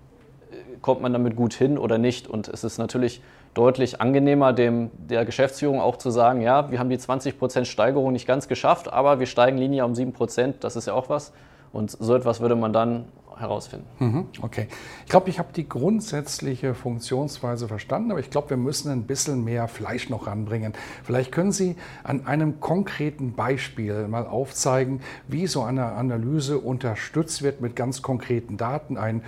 kommt 0.83 1.01
man 1.01 1.13
damit 1.13 1.37
gut 1.37 1.55
hin 1.55 1.79
oder 1.79 1.99
nicht. 1.99 2.29
Und 2.29 2.49
es 2.49 2.63
ist 2.63 2.79
natürlich 2.79 3.23
deutlich 3.55 4.01
angenehmer, 4.01 4.53
dem, 4.53 4.91
der 4.97 5.25
Geschäftsführung 5.25 5.81
auch 5.81 5.97
zu 5.97 6.11
sagen, 6.11 6.41
ja, 6.41 6.71
wir 6.71 6.79
haben 6.79 6.91
die 6.91 6.99
20% 6.99 7.65
Steigerung 7.65 8.13
nicht 8.13 8.27
ganz 8.27 8.49
geschafft, 8.49 8.93
aber 8.93 9.19
wir 9.19 9.27
steigen 9.27 9.57
linear 9.57 9.87
um 9.87 9.95
7%, 9.95 10.55
das 10.61 10.77
ist 10.77 10.87
ja 10.87 10.95
auch 10.95 11.09
was. 11.09 11.33
Und 11.75 11.91
so 11.91 12.15
etwas 12.15 12.41
würde 12.41 12.55
man 12.57 12.73
dann 12.73 13.07
herausfinden. 13.37 13.87
Mhm, 13.99 14.27
okay. 14.43 14.69
Ich 15.05 15.11
glaube, 15.11 15.29
ich 15.29 15.41
habe 15.41 15.53
die 15.53 15.69
grundsätzliche 15.69 16.73
Funktionsweise 16.73 17.67
verstanden, 17.67 18.13
aber 18.13 18.21
ich 18.21 18.31
glaube, 18.31 18.51
wir 18.51 18.57
müssen 18.57 18.93
ein 18.93 19.05
bisschen 19.05 19.43
mehr 19.43 19.67
Fleisch 19.67 20.09
noch 20.09 20.29
ranbringen. 20.29 20.73
Vielleicht 21.03 21.33
können 21.33 21.51
Sie 21.51 21.75
an 22.05 22.27
einem 22.27 22.61
konkreten 22.61 23.35
Beispiel 23.35 24.07
mal 24.07 24.27
aufzeigen, 24.27 25.01
wie 25.27 25.49
so 25.49 25.63
eine 25.63 25.87
Analyse 25.87 26.59
unterstützt 26.59 27.43
wird 27.43 27.61
mit 27.61 27.75
ganz 27.75 28.03
konkreten 28.03 28.57
Daten. 28.57 28.97
Ein 28.97 29.23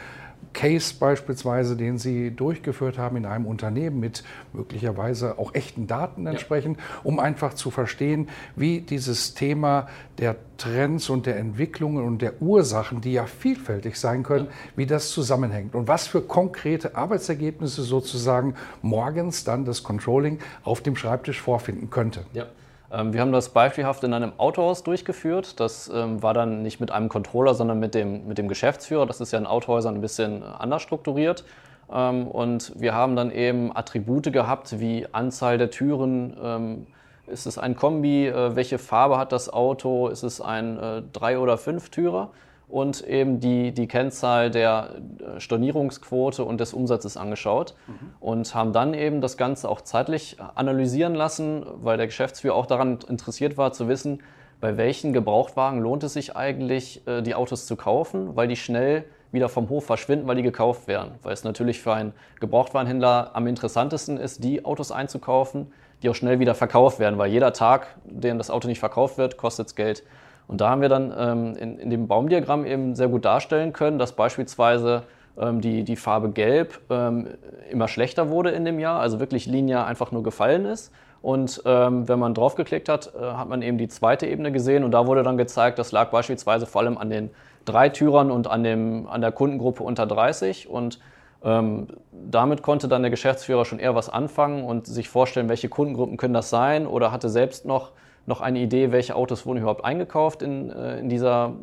Case 0.57 0.95
beispielsweise, 0.99 1.77
den 1.77 1.99
Sie 1.99 2.31
durchgeführt 2.31 2.97
haben 2.97 3.19
in 3.19 3.27
einem 3.27 3.45
Unternehmen 3.45 4.01
mit 4.01 4.25
möglicherweise 4.55 5.39
auch 5.39 5.55
echten 5.55 5.87
Daten 5.87 6.27
entsprechend, 6.27 6.79
ja. 6.79 6.85
um 7.05 7.21
einfach 7.21 7.53
zu 7.53 7.71
verstehen, 7.71 8.31
wie 8.57 8.81
dieses 8.81 9.35
Thema 9.35 9.87
der 10.17 10.37
Trends 10.57 11.11
und 11.11 11.27
der 11.27 11.37
Entwicklungen 11.37 12.03
und 12.03 12.23
der 12.23 12.41
Ursachen, 12.41 13.03
die 13.03 13.13
ja 13.13 13.27
vielfältig 13.27 14.01
sein 14.01 14.23
können, 14.23 14.47
ja. 14.47 14.53
wie 14.77 14.87
das 14.87 15.11
zusammenhängt 15.11 15.75
und 15.75 15.89
was 15.89 16.07
für 16.07 16.23
konkrete 16.23 16.97
Arbeitsergebnisse 16.97 17.83
sozusagen 17.83 18.55
morgens 18.81 19.45
dann 19.45 19.67
das 19.67 19.83
Controlling 19.83 20.39
auf 20.65 20.81
dem 20.81 20.97
Schreibtisch 20.97 21.39
vorfinden 21.39 21.91
könnte. 21.91 22.25
Ja. 22.33 22.47
Ähm, 22.93 23.13
wir 23.13 23.21
haben 23.21 23.33
das 23.33 23.51
beispielhaft 23.51 24.05
in 24.05 24.13
einem 24.13 24.33
Autohaus 24.39 24.83
durchgeführt. 24.83 25.61
Das 25.61 25.91
ähm, 25.93 26.23
war 26.23 26.35
dann 26.35 26.63
nicht 26.63 26.81
mit 26.81 26.91
einem 26.91 27.09
Controller, 27.09 27.55
sondern 27.55 27.79
mit 27.79 27.95
dem, 27.95 28.27
mit 28.27 28.39
dem 28.39 28.49
Geschäftsführer. 28.49 29.07
Das 29.07 29.21
ist 29.21 29.33
ja 29.33 29.39
in 29.39 29.47
Autohäusern 29.47 29.95
ein 29.95 30.01
bisschen 30.01 30.43
anders 30.43 30.83
strukturiert. 30.83 31.45
Ähm, 31.93 32.27
und 32.27 32.73
wir 32.81 32.95
haben 32.95 33.17
dann 33.17 33.31
eben 33.31 33.77
Attribute 33.77 34.33
gehabt 34.33 34.81
wie 34.81 35.07
Anzahl 35.13 35.59
der 35.59 35.71
Türen. 35.71 36.87
Ist 37.27 37.47
es 37.47 37.59
ein 37.59 37.75
Kombi? 37.75 38.29
Äh, 38.29 38.55
welche 38.55 38.79
Farbe 38.79 39.19
hat 39.19 39.33
das 39.33 39.53
Auto? 39.53 40.09
Ist 40.09 40.23
es 40.23 40.41
ein 40.41 40.79
äh, 40.79 41.03
Drei- 41.13 41.39
oder 41.39 41.59
Fünf-Türer? 41.59 42.31
Und 42.69 43.07
eben 43.07 43.39
die, 43.41 43.73
die 43.73 43.87
Kennzahl 43.87 44.51
der 44.51 44.91
äh, 45.21 45.41
Stornierungsquote 45.41 46.45
und 46.45 46.61
des 46.61 46.73
Umsatzes 46.73 47.17
angeschaut 47.17 47.75
mhm. 47.87 48.15
und 48.21 48.55
haben 48.55 48.73
dann 48.73 48.95
eben 48.95 49.21
das 49.21 49.37
Ganze 49.37 49.69
auch 49.69 49.81
zeitlich 49.81 50.37
analysieren 50.55 51.15
lassen, 51.15 51.65
weil 51.83 51.97
der 51.97 52.07
Geschäftsführer 52.07 52.55
auch 52.55 52.67
daran 52.67 52.99
interessiert 53.09 53.57
war 53.57 53.73
zu 53.73 53.89
wissen, 53.89 54.23
bei 54.61 54.77
welchen 54.77 55.13
Gebrauchtwagen 55.13 55.81
lohnt 55.81 56.03
es 56.03 56.15
sich 56.15 56.35
eigentlich, 56.35 57.07
äh, 57.07 57.23
die 57.23 57.35
Autos 57.35 57.67
zu 57.67 57.77
kaufen, 57.77 58.37
weil 58.37 58.49
die 58.49 58.57
schnell 58.57 59.05
wieder 59.33 59.49
vom 59.49 59.69
Hof 59.69 59.85
verschwinden, 59.85 60.27
weil 60.27 60.37
die 60.37 60.43
gekauft 60.43 60.89
werden. 60.89 61.13
Weil 61.23 61.35
es 61.35 61.45
natürlich 61.45 61.81
für 61.81 61.93
einen 61.93 62.15
Gebrauchtwarenhändler 62.41 63.31
am 63.35 63.47
interessantesten 63.47 64.17
ist, 64.17 64.43
die 64.43 64.65
Autos 64.65 64.91
einzukaufen, 64.91 65.73
die 66.03 66.09
auch 66.09 66.15
schnell 66.15 66.41
wieder 66.41 66.55
verkauft 66.55 66.99
werden, 66.99 67.19
weil 67.19 67.31
jeder 67.31 67.53
Tag, 67.53 67.97
den 68.05 68.39
das 68.39 68.51
Auto 68.51 68.69
nicht 68.69 68.81
verkauft 68.81 69.19
wird, 69.19 69.37
kostet 69.37 69.69
es 69.69 69.75
Geld. 69.75 70.05
Und 70.49 70.61
da 70.61 70.71
haben 70.71 70.81
wir 70.81 70.89
dann 70.89 71.13
ähm, 71.17 71.57
in, 71.57 71.79
in, 71.79 71.91
dem 71.91 72.07
Baumdiagramm 72.07 72.65
eben 72.65 72.95
sehr 72.95 73.09
gut 73.09 73.25
darstellen 73.25 73.73
können, 73.73 73.99
dass 73.99 74.13
beispielsweise 74.13 75.03
ähm, 75.39 75.61
die, 75.61 75.83
die 75.83 75.97
Farbe 75.97 76.31
Gelb 76.31 76.81
ähm, 76.91 77.29
immer 77.71 77.89
schlechter 77.89 78.31
wurde 78.31 78.51
in 78.51 78.65
dem 78.65 78.79
Jahr, 78.79 79.01
also 79.01 79.19
wirklich 79.19 79.47
linear 79.47 79.87
einfach 79.87 80.13
nur 80.13 80.23
gefallen 80.23 80.65
ist. 80.65 80.93
Und 81.23 81.63
ähm, 81.65 82.07
wenn 82.09 82.21
man 82.21 82.35
draufgeklickt 82.35 82.89
hat, 82.89 83.13
äh, 83.15 83.21
hat 83.21 83.49
man 83.49 83.63
eben 83.63 83.79
die 83.79 83.89
zweite 83.89 84.27
Ebene 84.27 84.53
gesehen 84.53 84.85
und 84.85 84.93
da 84.93 85.07
wurde 85.07 85.25
dann 85.25 85.37
gezeigt, 85.37 85.79
das 85.79 85.91
lag 85.91 86.11
beispielsweise 86.11 86.67
vor 86.67 86.83
allem 86.83 86.99
an 86.99 87.11
den 87.11 87.31
Dreitürern 87.65 88.31
und 88.31 88.47
an, 88.47 88.63
dem, 88.63 89.09
an 89.09 89.21
der 89.21 89.33
Kundengruppe 89.33 89.83
unter 89.83 90.07
30 90.07 90.69
und 90.69 91.01
ähm, 91.43 91.89
damit 92.13 92.63
konnte 92.63 92.89
dann 92.89 93.03
der 93.03 93.11
Geschäftsführer 93.11 93.65
schon 93.65 93.79
eher 93.79 93.95
was 93.95 94.09
anfangen 94.09 94.65
und 94.65 94.87
sich 94.87 95.09
vorstellen, 95.09 95.49
welche 95.49 95.69
Kundengruppen 95.69 96.17
können 96.17 96.35
das 96.35 96.51
sein 96.51 96.87
oder 96.87 97.13
hatte 97.13 97.29
selbst 97.29 97.67
noch, 97.67 97.93
noch 98.27 98.41
eine 98.41 98.59
Idee, 98.59 98.93
welche 98.93 99.17
Autos 99.17 99.47
wurden 99.47 99.59
überhaupt 99.59 99.85
eingekauft 99.85 100.43
in, 100.43 100.71
äh, 100.71 100.99
in, 100.99 101.09
dieser, 101.09 101.55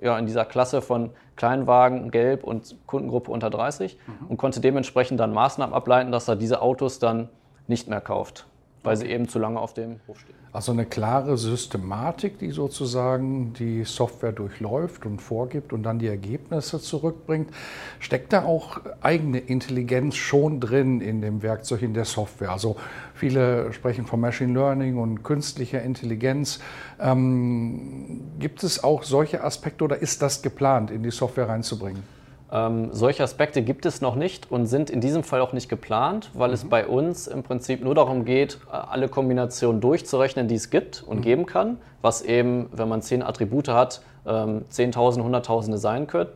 ja, 0.00 0.18
in 0.18 0.26
dieser 0.26 0.44
Klasse 0.44 0.82
von 0.82 1.10
Kleinwagen, 1.36 2.10
Gelb 2.10 2.44
und 2.44 2.76
Kundengruppe 2.86 3.30
unter 3.30 3.50
30 3.50 3.98
mhm. 4.06 4.26
und 4.28 4.36
konnte 4.38 4.60
dementsprechend 4.60 5.20
dann 5.20 5.32
Maßnahmen 5.32 5.74
ableiten, 5.74 6.10
dass 6.12 6.28
er 6.28 6.36
diese 6.36 6.62
Autos 6.62 6.98
dann 6.98 7.28
nicht 7.68 7.88
mehr 7.88 8.00
kauft 8.00 8.46
weil 8.86 8.96
sie 8.96 9.06
eben 9.06 9.28
zu 9.28 9.38
lange 9.38 9.60
auf 9.60 9.74
dem 9.74 9.96
Hof 10.06 10.20
stehen. 10.20 10.34
Also 10.52 10.72
eine 10.72 10.86
klare 10.86 11.36
Systematik, 11.36 12.38
die 12.38 12.50
sozusagen 12.50 13.52
die 13.52 13.84
Software 13.84 14.32
durchläuft 14.32 15.04
und 15.04 15.20
vorgibt 15.20 15.72
und 15.72 15.82
dann 15.82 15.98
die 15.98 16.06
Ergebnisse 16.06 16.80
zurückbringt. 16.80 17.50
Steckt 17.98 18.32
da 18.32 18.44
auch 18.44 18.80
eigene 19.02 19.38
Intelligenz 19.38 20.14
schon 20.14 20.60
drin 20.60 21.00
in 21.02 21.20
dem 21.20 21.42
Werkzeug, 21.42 21.82
in 21.82 21.92
der 21.92 22.06
Software? 22.06 22.52
Also 22.52 22.76
viele 23.14 23.72
sprechen 23.74 24.06
von 24.06 24.20
Machine 24.20 24.54
Learning 24.54 24.96
und 24.96 25.24
künstlicher 25.24 25.82
Intelligenz. 25.82 26.60
Ähm, 27.00 28.22
gibt 28.38 28.62
es 28.62 28.82
auch 28.82 29.02
solche 29.02 29.44
Aspekte 29.44 29.84
oder 29.84 29.98
ist 30.00 30.22
das 30.22 30.40
geplant, 30.40 30.90
in 30.90 31.02
die 31.02 31.10
Software 31.10 31.48
reinzubringen? 31.48 32.15
Ähm, 32.52 32.90
solche 32.92 33.24
Aspekte 33.24 33.62
gibt 33.62 33.86
es 33.86 34.00
noch 34.00 34.14
nicht 34.14 34.50
und 34.52 34.66
sind 34.66 34.88
in 34.88 35.00
diesem 35.00 35.24
Fall 35.24 35.40
auch 35.40 35.52
nicht 35.52 35.68
geplant, 35.68 36.30
weil 36.32 36.48
mhm. 36.48 36.54
es 36.54 36.64
bei 36.68 36.86
uns 36.86 37.26
im 37.26 37.42
Prinzip 37.42 37.82
nur 37.82 37.94
darum 37.94 38.24
geht, 38.24 38.58
äh, 38.68 38.76
alle 38.76 39.08
Kombinationen 39.08 39.80
durchzurechnen, 39.80 40.46
die 40.46 40.54
es 40.54 40.70
gibt 40.70 41.02
und 41.02 41.18
mhm. 41.18 41.22
geben 41.22 41.46
kann, 41.46 41.78
was 42.02 42.22
eben, 42.22 42.68
wenn 42.72 42.88
man 42.88 43.02
zehn 43.02 43.22
Attribute 43.22 43.68
hat, 43.68 44.00
ähm, 44.26 44.64
Zehntausende, 44.68 45.24
Hunderttausende 45.24 45.78
sein 45.78 46.06
können. 46.06 46.30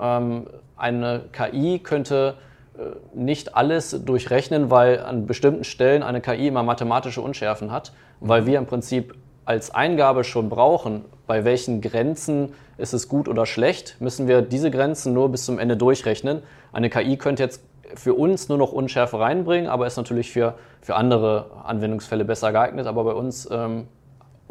Ähm, 0.00 0.46
eine 0.76 1.26
KI 1.32 1.78
könnte 1.78 2.34
äh, 2.76 2.82
nicht 3.16 3.54
alles 3.54 4.04
durchrechnen, 4.04 4.68
weil 4.68 4.98
an 5.00 5.26
bestimmten 5.26 5.62
Stellen 5.62 6.02
eine 6.02 6.20
KI 6.20 6.48
immer 6.48 6.64
mathematische 6.64 7.20
Unschärfen 7.20 7.70
hat, 7.70 7.92
weil 8.18 8.42
mhm. 8.42 8.46
wir 8.46 8.58
im 8.58 8.66
Prinzip 8.66 9.14
als 9.44 9.74
Eingabe 9.74 10.24
schon 10.24 10.48
brauchen, 10.48 11.04
bei 11.26 11.44
welchen 11.44 11.80
Grenzen 11.80 12.54
ist 12.78 12.92
es 12.92 13.08
gut 13.08 13.28
oder 13.28 13.46
schlecht, 13.46 13.96
müssen 14.00 14.28
wir 14.28 14.42
diese 14.42 14.70
Grenzen 14.70 15.12
nur 15.12 15.28
bis 15.30 15.44
zum 15.44 15.58
Ende 15.58 15.76
durchrechnen. 15.76 16.42
Eine 16.72 16.90
KI 16.90 17.16
könnte 17.16 17.42
jetzt 17.42 17.62
für 17.94 18.14
uns 18.14 18.48
nur 18.48 18.58
noch 18.58 18.72
Unschärfe 18.72 19.18
reinbringen, 19.18 19.68
aber 19.68 19.86
ist 19.86 19.96
natürlich 19.96 20.30
für, 20.30 20.54
für 20.80 20.94
andere 20.94 21.50
Anwendungsfälle 21.64 22.24
besser 22.24 22.52
geeignet. 22.52 22.86
Aber 22.86 23.04
bei 23.04 23.12
uns 23.12 23.48
ähm, 23.50 23.86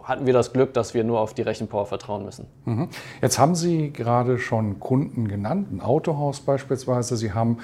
hatten 0.03 0.25
wir 0.25 0.33
das 0.33 0.53
Glück, 0.53 0.73
dass 0.73 0.93
wir 0.93 1.03
nur 1.03 1.19
auf 1.19 1.33
die 1.33 1.41
Rechenpower 1.41 1.85
vertrauen 1.85 2.25
müssen. 2.25 2.47
Mhm. 2.65 2.89
Jetzt 3.21 3.39
haben 3.39 3.55
Sie 3.55 3.91
gerade 3.91 4.39
schon 4.39 4.79
Kunden 4.79 5.27
genannt, 5.27 5.71
ein 5.71 5.81
Autohaus 5.81 6.39
beispielsweise. 6.39 7.17
Sie 7.17 7.33
haben 7.33 7.57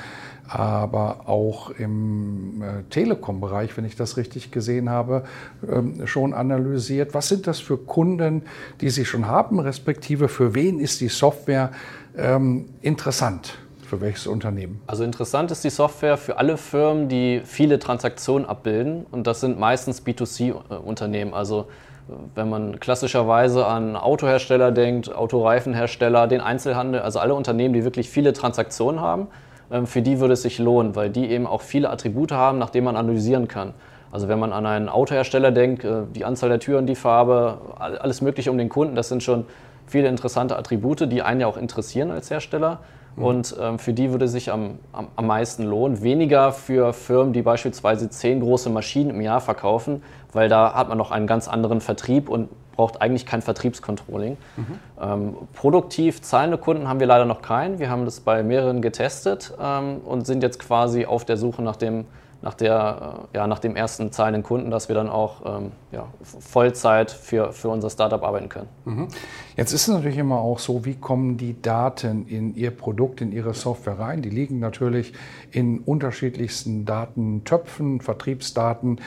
aber 0.48 1.28
auch 1.28 1.72
im 1.72 2.62
äh, 2.62 2.84
Telekom-Bereich, 2.90 3.76
wenn 3.78 3.86
ich 3.86 3.96
das 3.96 4.18
richtig 4.18 4.52
gesehen 4.52 4.90
habe, 4.90 5.24
ähm, 5.70 6.08
schon 6.08 6.34
analysiert. 6.34 7.14
Was 7.14 7.28
sind 7.28 7.48
das 7.48 7.60
für 7.60 7.78
Kunden, 7.78 8.44
die 8.82 8.90
Sie 8.90 9.06
schon 9.06 9.28
haben, 9.28 9.60
respektive 9.60 10.30
für 10.30 10.56
wen 10.56 10.80
ist 10.80 11.02
die 11.02 11.10
Software 11.10 11.72
ähm, 12.18 12.70
interessant? 12.82 13.58
Für 13.86 14.02
welches 14.02 14.28
Unternehmen? 14.28 14.82
Also 14.86 15.06
interessant 15.06 15.50
ist 15.50 15.64
die 15.64 15.70
Software 15.70 16.18
für 16.18 16.38
alle 16.38 16.58
Firmen, 16.58 17.08
die 17.08 17.42
viele 17.46 17.80
Transaktionen 17.80 18.46
abbilden. 18.46 19.06
Und 19.12 19.28
das 19.28 19.40
sind 19.40 19.58
meistens 19.58 20.06
B2C-Unternehmen. 20.06 21.34
Also 21.34 21.68
wenn 22.36 22.50
man 22.50 22.80
klassischerweise 22.80 23.66
an 23.66 23.96
Autohersteller 23.96 24.72
denkt, 24.72 25.14
Autoreifenhersteller, 25.14 26.28
den 26.28 26.42
Einzelhandel, 26.42 27.02
also 27.02 27.20
alle 27.20 27.36
Unternehmen, 27.36 27.74
die 27.74 27.84
wirklich 27.84 28.10
viele 28.10 28.34
Transaktionen 28.34 29.02
haben, 29.02 29.28
ähm, 29.72 29.88
für 29.88 30.02
die 30.02 30.20
würde 30.20 30.34
es 30.34 30.42
sich 30.42 30.60
lohnen, 30.60 30.96
weil 30.96 31.10
die 31.10 31.30
eben 31.30 31.48
auch 31.48 31.62
viele 31.62 31.90
Attribute 31.90 32.32
haben, 32.32 32.58
nach 32.58 32.70
denen 32.70 32.86
man 32.86 32.96
analysieren 32.96 33.48
kann. 33.48 33.74
Also 34.12 34.30
wenn 34.30 34.40
man 34.40 34.54
an 34.54 34.66
einen 34.66 34.90
Autohersteller 34.90 35.52
denkt, 35.52 35.84
äh, 35.84 36.04
die 36.16 36.24
Anzahl 36.24 36.50
der 36.50 36.60
Türen, 36.60 36.86
die 36.86 36.96
Farbe, 36.96 37.58
alles 37.78 38.22
Mögliche 38.22 38.52
um 38.52 38.58
den 38.58 38.70
Kunden, 38.70 38.96
das 38.96 39.10
sind 39.10 39.22
schon 39.24 39.46
viele 39.86 40.08
interessante 40.08 40.58
Attribute, 40.58 41.12
die 41.12 41.22
einen 41.22 41.42
ja 41.42 41.48
auch 41.48 41.58
interessieren 41.58 42.12
als 42.12 42.30
Hersteller. 42.30 42.80
Mhm. 43.18 43.24
Und 43.24 43.56
ähm, 43.60 43.80
für 43.80 43.94
die 43.94 44.12
würde 44.12 44.28
sich 44.28 44.52
am, 44.52 44.80
am, 44.94 45.08
am 45.16 45.28
meisten 45.28 45.64
lohnen. 45.64 46.02
Weniger 46.02 46.54
für 46.54 46.94
Firmen, 46.94 47.34
die 47.34 47.42
beispielsweise 47.42 48.10
zehn 48.10 48.40
große 48.40 48.70
Maschinen 48.70 49.10
im 49.10 49.22
Jahr 49.22 49.42
verkaufen, 49.42 50.02
weil 50.32 50.48
da 50.48 50.74
hat 50.74 50.88
man 50.88 50.98
noch 50.98 51.12
einen 51.12 51.28
ganz 51.28 51.48
anderen 51.48 51.82
Vertrieb 51.82 52.30
und 52.30 52.50
braucht 52.76 53.02
eigentlich 53.02 53.26
kein 53.26 53.42
Vertriebscontrolling. 53.42 54.38
Mhm. 54.56 54.66
Ähm, 55.02 55.36
produktiv 55.54 56.22
zahlende 56.22 56.60
Kunden 56.60 56.88
haben 56.88 57.00
wir 57.00 57.08
leider 57.08 57.26
noch 57.26 57.42
keinen. 57.42 57.80
Wir 57.80 57.90
haben 57.90 58.06
das 58.06 58.20
bei 58.20 58.44
mehreren 58.44 58.82
getestet 58.82 59.54
ähm, 59.60 59.98
und 60.06 60.28
sind 60.28 60.44
jetzt 60.44 60.60
quasi 60.60 61.06
auf 61.06 61.26
der 61.26 61.38
Suche 61.38 61.62
nach 61.64 61.76
dem 61.76 62.06
nach, 62.42 62.54
der, 62.54 63.26
äh, 63.34 63.38
ja, 63.38 63.48
nach 63.48 63.58
dem 63.58 63.76
ersten 63.76 64.12
zahlenden 64.12 64.44
Kunden, 64.44 64.70
dass 64.70 64.90
wir 64.90 64.96
dann 64.96 65.10
auch 65.10 65.58
ähm, 65.58 65.72
ja, 65.92 66.08
Vollzeit 66.22 67.12
für, 67.12 67.54
für 67.54 67.70
unser 67.70 67.90
Startup 67.90 68.22
arbeiten 68.22 68.50
können. 68.50 68.68
Mhm. 68.86 69.08
Jetzt 69.56 69.72
ist 69.72 69.84
es 69.84 69.88
natürlich 69.88 70.18
immer 70.18 70.40
auch 70.40 70.60
so, 70.60 70.84
wie 70.84 70.96
kommen 70.96 71.38
die 71.38 71.62
Daten 71.62 72.28
in 72.28 72.56
Ihr 72.56 72.72
Produkt, 72.72 73.22
in 73.22 73.32
Ihre 73.32 73.54
Software 73.54 73.98
rein? 73.98 74.22
Die 74.22 74.30
liegen 74.30 74.60
natürlich 74.60 75.14
in 75.52 75.80
unterschiedlichsten 75.80 76.86
Datentöpfen, 76.86 78.02
Vertriebsdaten 78.02 79.00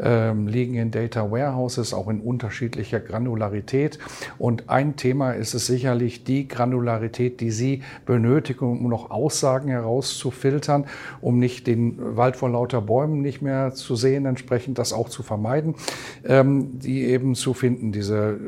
ähm, 0.00 0.46
liegen 0.46 0.74
in 0.74 0.90
Data 0.90 1.30
Warehouses, 1.30 1.92
auch 1.92 2.08
in 2.08 2.20
unterschiedlicher 2.20 3.00
Granularität. 3.00 3.98
Und 4.38 4.70
ein 4.70 4.96
Thema 4.96 5.32
ist 5.32 5.54
es 5.54 5.66
sicherlich 5.66 6.24
die 6.24 6.46
Granularität, 6.46 7.40
die 7.40 7.50
Sie 7.50 7.82
benötigen, 8.06 8.78
um 8.78 8.88
noch 8.88 9.10
Aussagen 9.10 9.68
herauszufiltern, 9.68 10.86
um 11.20 11.38
nicht 11.38 11.66
den 11.66 12.16
Wald 12.16 12.36
vor 12.36 12.48
lauter 12.48 12.80
Bäumen 12.80 13.20
nicht 13.22 13.42
mehr 13.42 13.74
zu 13.74 13.96
sehen, 13.96 14.24
entsprechend 14.26 14.78
das 14.78 14.92
auch 14.92 15.08
zu 15.08 15.22
vermeiden, 15.22 15.74
ähm, 16.24 16.37
die 16.44 17.04
eben 17.04 17.34
zu 17.34 17.54
finden, 17.54 17.92
diese 17.92 18.38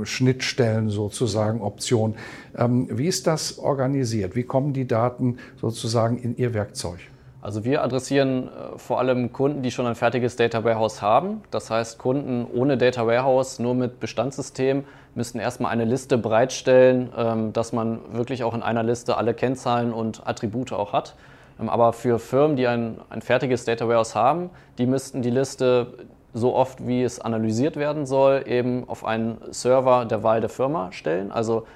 äh, 0.00 0.04
Schnittstellen 0.04 0.88
sozusagen, 0.88 1.60
Optionen. 1.60 2.16
Ähm, 2.56 2.88
wie 2.90 3.06
ist 3.06 3.26
das 3.26 3.58
organisiert? 3.58 4.36
Wie 4.36 4.44
kommen 4.44 4.72
die 4.72 4.86
Daten 4.86 5.38
sozusagen 5.60 6.18
in 6.18 6.36
Ihr 6.36 6.54
Werkzeug? 6.54 6.98
Also 7.42 7.64
wir 7.64 7.82
adressieren 7.82 8.48
äh, 8.48 8.78
vor 8.78 8.98
allem 8.98 9.32
Kunden, 9.32 9.62
die 9.62 9.70
schon 9.70 9.86
ein 9.86 9.94
fertiges 9.94 10.36
Data 10.36 10.62
Warehouse 10.62 11.00
haben. 11.00 11.42
Das 11.50 11.70
heißt, 11.70 11.98
Kunden 11.98 12.46
ohne 12.52 12.76
Data 12.76 13.06
Warehouse, 13.06 13.58
nur 13.58 13.74
mit 13.74 13.98
Bestandssystem, 13.98 14.84
müssten 15.14 15.38
erstmal 15.38 15.72
eine 15.72 15.84
Liste 15.84 16.18
bereitstellen, 16.18 17.10
ähm, 17.16 17.52
dass 17.52 17.72
man 17.72 18.00
wirklich 18.12 18.44
auch 18.44 18.54
in 18.54 18.62
einer 18.62 18.82
Liste 18.82 19.16
alle 19.16 19.32
Kennzahlen 19.32 19.92
und 19.92 20.26
Attribute 20.26 20.72
auch 20.72 20.92
hat. 20.92 21.14
Ähm, 21.58 21.70
aber 21.70 21.94
für 21.94 22.18
Firmen, 22.18 22.56
die 22.56 22.66
ein, 22.66 22.98
ein 23.08 23.22
fertiges 23.22 23.64
Data 23.64 23.88
Warehouse 23.88 24.14
haben, 24.14 24.50
die 24.76 24.86
müssten 24.86 25.22
die 25.22 25.30
Liste 25.30 25.94
so 26.32 26.54
oft, 26.54 26.86
wie 26.86 27.02
es 27.02 27.20
analysiert 27.20 27.76
werden 27.76 28.06
soll, 28.06 28.44
eben 28.46 28.88
auf 28.88 29.04
einen 29.04 29.38
Server 29.50 30.04
der 30.04 30.22
Wahl 30.22 30.40
der 30.40 30.50
Firma 30.50 30.92
stellen. 30.92 31.32
Also 31.32 31.66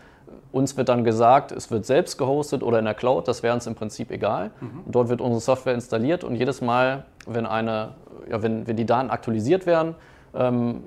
uns 0.53 0.77
wird 0.77 0.89
dann 0.89 1.05
gesagt, 1.05 1.51
es 1.53 1.71
wird 1.71 1.85
selbst 1.85 2.17
gehostet 2.17 2.63
oder 2.63 2.79
in 2.79 2.85
der 2.85 2.95
Cloud, 2.95 3.27
das 3.27 3.43
wäre 3.43 3.55
uns 3.55 3.67
im 3.67 3.75
Prinzip 3.75 4.11
egal. 4.11 4.51
Mhm. 4.61 4.85
Dort 4.87 5.09
wird 5.09 5.21
unsere 5.21 5.41
Software 5.41 5.75
installiert 5.75 6.23
und 6.23 6.37
jedes 6.37 6.61
Mal, 6.61 7.05
wenn, 7.27 7.47
eine, 7.47 7.95
ja, 8.31 8.43
wenn, 8.43 8.67
wenn 8.67 8.77
die 8.77 8.87
Daten 8.87 9.11
aktualisiert 9.11 9.67
werden, 9.67 9.97
ähm, 10.35 10.85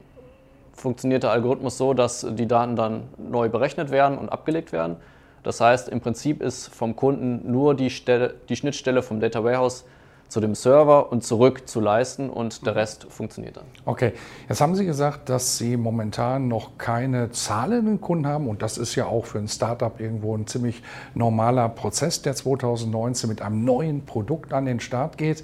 funktioniert 0.74 1.24
der 1.24 1.32
Algorithmus 1.32 1.78
so, 1.78 1.94
dass 1.94 2.26
die 2.30 2.48
Daten 2.48 2.76
dann 2.76 3.04
neu 3.18 3.50
berechnet 3.50 3.92
werden 3.92 4.18
und 4.18 4.30
abgelegt 4.30 4.72
werden. 4.72 4.98
Das 5.44 5.60
heißt, 5.60 5.90
im 5.90 6.02
Prinzip 6.02 6.42
ist 6.42 6.68
vom 6.68 6.96
Kunden 6.96 7.52
nur 7.52 7.76
die, 7.76 7.90
Stelle, 7.90 8.36
die 8.50 8.56
Schnittstelle 8.56 9.02
vom 9.02 9.20
Data 9.20 9.44
Warehouse 9.44 9.86
zu 10.30 10.42
dem 10.42 10.56
Server 10.56 11.12
und 11.12 11.24
zurück 11.24 11.68
zu 11.68 11.80
leisten 11.80 12.30
und 12.30 12.66
der 12.66 12.76
Rest 12.76 13.08
funktioniert 13.10 13.58
dann. 13.58 13.66
Okay, 13.86 14.14
jetzt 14.50 14.60
haben 14.62 14.76
Sie 14.76 14.86
gesagt, 14.86 15.30
dass 15.30 15.58
Sie 15.58 15.78
momentan 15.78 16.48
noch 16.48 16.78
keine 16.78 17.32
zahlenden 17.32 18.02
Kunden 18.02 18.28
haben 18.28 18.48
und 18.48 18.62
das 18.62 18.78
ist 18.78 18.96
ja 18.96 19.06
auch 19.06 19.26
für 19.26 19.40
ein 19.40 19.48
Startup 19.48 20.00
irgendwo 20.00 20.36
ein 20.36 20.48
ziemlich 20.48 20.84
normaler 21.14 21.70
Prozess, 21.70 22.22
der 22.22 22.36
2019 22.36 23.30
mit 23.30 23.42
einem 23.42 23.64
neuen 23.64 24.06
Produkt 24.06 24.54
an 24.54 24.66
den 24.66 24.80
Start 24.80 25.18
geht. 25.18 25.44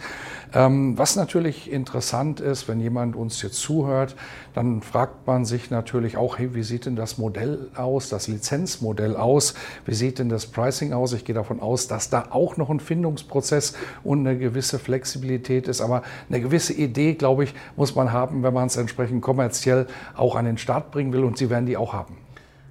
Ähm, 0.54 0.98
was 0.98 1.16
natürlich 1.16 1.72
interessant 1.72 2.40
ist, 2.40 2.68
wenn 2.68 2.80
jemand 2.80 3.16
uns 3.16 3.42
jetzt 3.42 3.56
zuhört, 3.56 4.16
dann 4.54 4.82
fragt 4.82 5.26
man 5.26 5.46
sich 5.46 5.72
natürlich 5.72 6.18
auch, 6.18 6.38
hey, 6.38 6.54
wie 6.54 6.64
sieht 6.64 6.86
denn 6.86 6.96
das 6.96 7.18
Modell 7.18 7.70
aus, 7.76 8.10
das 8.10 8.28
Lizenzmodell 8.28 9.16
aus? 9.16 9.56
Wie 9.86 9.96
sieht 9.96 10.20
denn 10.20 10.30
das 10.30 10.46
Pricing 10.46 10.94
aus? 10.94 11.14
Ich 11.14 11.26
gehe 11.26 11.36
davon 11.36 11.60
aus, 11.60 11.88
dass 11.88 12.10
da 12.10 12.28
auch 12.30 12.58
noch 12.58 12.70
ein 12.70 12.80
Findungsprozess 12.80 13.74
und 14.04 14.20
eine 14.20 14.38
gewisse 14.38 14.73
Flexibilität 14.80 15.68
ist. 15.68 15.82
Aber 15.82 16.04
eine 16.30 16.42
gewisse 16.42 16.74
Idee, 16.74 17.14
glaube 17.14 17.46
ich, 17.46 17.54
muss 17.76 17.96
man 17.96 18.12
haben, 18.12 18.44
wenn 18.44 18.54
man 18.54 18.68
es 18.68 18.78
entsprechend 18.78 19.22
kommerziell 19.22 19.88
auch 20.16 20.36
an 20.36 20.46
den 20.46 20.58
Start 20.58 20.92
bringen 20.92 21.14
will. 21.14 21.24
Und 21.24 21.38
Sie 21.38 21.50
werden 21.50 21.66
die 21.66 21.78
auch 21.78 21.94
haben. 21.94 22.18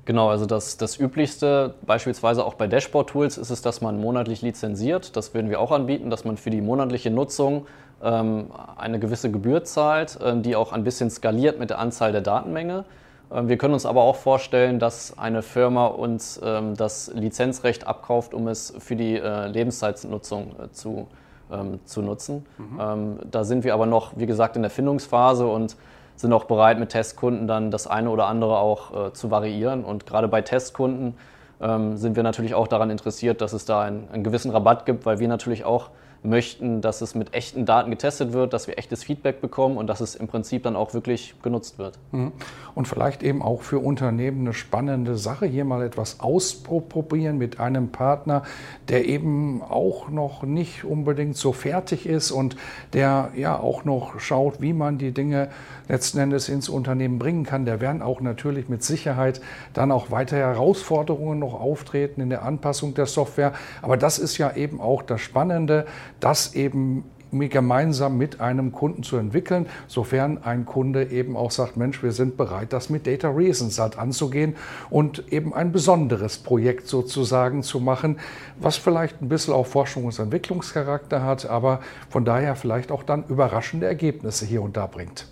Genau, 0.05 0.31
also 0.31 0.47
das, 0.47 0.77
das 0.79 0.99
Üblichste, 0.99 1.75
beispielsweise 1.87 2.45
auch 2.45 2.55
bei 2.55 2.67
Dashboard-Tools, 2.67 3.39
ist 3.39 3.51
es, 3.51 3.63
dass 3.63 3.81
man 3.81 4.01
monatlich 4.01 4.43
lizenziert. 4.43 5.17
Das 5.17 5.33
würden 5.33 5.49
wir 5.49 5.61
auch 5.61 5.71
anbieten, 5.71 6.11
dass 6.11 6.25
man 6.25 6.37
für 6.37 6.51
die 6.51 6.61
monatliche 6.61 7.11
Nutzung 7.11 7.67
ähm, 8.03 8.47
eine 8.77 8.99
gewisse 8.99 9.31
Gebühr 9.31 9.63
zahlt, 9.63 10.19
ähm, 10.25 10.43
die 10.43 10.57
auch 10.57 10.73
ein 10.73 10.83
bisschen 10.83 11.09
skaliert 11.09 11.61
mit 11.61 11.71
der 11.71 11.79
Anzahl 11.79 12.11
der 12.11 12.21
Datenmenge. 12.21 12.85
Ähm, 13.33 13.49
wir 13.49 13.57
können 13.57 13.75
uns 13.75 13.87
aber 13.87 14.03
auch 14.03 14.17
vorstellen, 14.17 14.79
dass 14.79 15.17
eine 15.19 15.43
Firma 15.43 15.87
uns 15.87 16.41
ähm, 16.43 16.75
das 16.77 17.13
Lizenzrecht 17.15 17.87
abkauft, 17.87 18.35
um 18.35 18.49
es 18.49 18.75
für 18.79 18.97
die 18.97 19.17
äh, 19.17 19.47
Lebenszeitnutzung 19.47 20.57
äh, 20.59 20.71
zu, 20.73 21.07
ähm, 21.53 21.81
zu 21.85 22.03
nutzen. 22.03 22.47
Mhm. 22.59 22.81
Ähm, 22.81 23.19
da 23.31 23.45
sind 23.45 23.65
wir 23.65 23.75
aber 23.75 23.87
noch, 23.87 24.13
wie 24.17 24.27
gesagt, 24.27 24.57
in 24.57 24.63
der 24.63 24.71
Findungsphase 24.71 25.47
und 25.47 25.77
sind 26.17 26.33
auch 26.33 26.45
bereit, 26.45 26.79
mit 26.79 26.91
Testkunden 26.91 27.47
dann 27.47 27.71
das 27.71 27.87
eine 27.87 28.11
oder 28.11 28.27
andere 28.27 28.59
auch 28.59 29.09
äh, 29.09 29.13
zu 29.13 29.31
variieren. 29.31 29.85
Und 29.85 30.07
gerade 30.07 30.29
bei 30.29 30.43
Testkunden 30.43 31.15
ähm, 31.61 31.97
sind 31.97 32.17
wir 32.17 32.23
natürlich 32.23 32.55
auch 32.55 32.69
daran 32.69 32.91
interessiert, 32.91 33.41
dass 33.41 33.53
es 33.53 33.65
da 33.65 33.83
einen, 33.83 34.09
einen 34.13 34.25
gewissen 34.25 34.51
Rabatt 34.51 34.87
gibt, 34.87 35.07
weil 35.07 35.19
wir 35.19 35.29
natürlich 35.29 35.65
auch 35.65 35.91
möchten, 36.25 36.81
dass 36.81 37.01
es 37.01 37.15
mit 37.15 37.35
echten 37.35 37.67
Daten 37.67 37.91
getestet 37.91 38.33
wird, 38.33 38.53
dass 38.53 38.69
wir 38.69 38.79
echtes 38.79 39.03
Feedback 39.03 39.41
bekommen 39.41 39.77
und 39.77 39.89
dass 39.89 40.01
es 40.01 40.15
im 40.15 40.29
Prinzip 40.29 40.63
dann 40.63 40.77
auch 40.77 40.95
wirklich 40.95 41.35
genutzt 41.43 41.79
wird. 41.79 41.99
Mhm. 42.13 42.33
Und 42.75 42.89
vielleicht 42.89 43.23
eben 43.23 43.43
auch 43.43 43.63
für 43.63 43.81
Unternehmen 43.81 44.41
eine 44.41 44.55
spannende 44.55 45.17
Sache, 45.17 45.47
hier 45.47 45.65
mal 45.65 45.83
etwas 45.83 46.21
ausprobieren 46.21 47.39
mit 47.39 47.61
einem 47.61 47.89
Partner, 47.89 48.45
der 48.89 49.05
eben 49.07 49.63
auch 49.63 50.09
noch 50.09 50.43
nicht 50.43 50.85
unbedingt 50.85 51.37
so 51.37 51.53
fertig 51.53 52.07
ist 52.07 52.31
und 52.31 52.57
der 52.93 53.31
ja 53.37 53.59
auch 53.59 53.85
noch 53.85 54.21
schaut, 54.21 54.61
wie 54.61 54.73
man 54.73 54.99
die 54.99 55.13
Dinge 55.13 55.49
letzten 55.89 56.19
Endes 56.19 56.49
ins 56.49 56.69
Unternehmen 56.69 57.19
bringen 57.19 57.45
kann. 57.45 57.67
Da 57.67 57.81
werden 57.81 58.01
auch 58.01 58.21
natürlich 58.21 58.69
mit 58.69 58.83
Sicherheit 58.83 59.41
dann 59.75 59.91
auch 59.91 60.11
weiter 60.11 60.37
Herausforderungen 60.37 61.39
noch 61.39 61.55
auftreten 61.55 62.21
in 62.21 62.31
der 62.31 62.43
Anpassung 62.45 62.95
der 62.95 63.07
Software. 63.07 63.53
Aber 63.83 63.97
das 63.97 64.19
ist 64.19 64.39
ja 64.39 64.55
eben 64.55 64.81
auch 64.81 65.03
das 65.03 65.21
Spannende, 65.21 65.87
das 66.23 66.55
eben 66.55 67.05
gemeinsam 67.33 68.19
mit 68.19 68.41
einem 68.41 68.73
Kunden 68.73 69.03
zu 69.03 69.17
entwickeln, 69.17 69.67
sofern 69.87 70.39
ein 70.45 70.67
Kunde 70.67 71.11
eben 71.11 71.37
auch 71.37 71.51
sagt, 71.51 71.77
Mensch, 71.77 72.03
wir 72.03 72.13
sind 72.13 72.37
bereit, 72.37 72.73
das 72.73 72.91
mit 72.91 73.07
Data 73.07 73.31
Reasons 73.31 73.79
halt 73.79 73.99
anzugehen 73.99 74.55
und 74.91 75.33
eben 75.33 75.55
ein 75.55 75.73
besonderes 75.73 76.39
Projekt 76.39 76.89
sozusagen 76.89 77.63
zu 77.63 77.81
machen, 77.81 78.19
was 78.61 78.77
vielleicht 78.77 79.23
ein 79.23 79.29
bisschen 79.29 79.55
auch 79.55 79.67
Forschungs- 79.67 80.19
und 80.19 80.27
Entwicklungscharakter 80.27 81.23
hat, 81.23 81.47
aber 81.47 81.81
von 82.11 82.25
daher 82.25 82.55
vielleicht 82.55 82.93
auch 82.93 83.03
dann 83.03 83.25
überraschende 83.29 83.87
Ergebnisse 83.87 84.45
hier 84.45 84.63
und 84.63 84.77
da 84.77 84.87
bringt. 84.87 85.27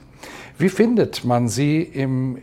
Wie 0.56 0.70
findet 0.70 1.24
man 1.24 1.48
Sie 1.48 1.82
im 1.82 2.42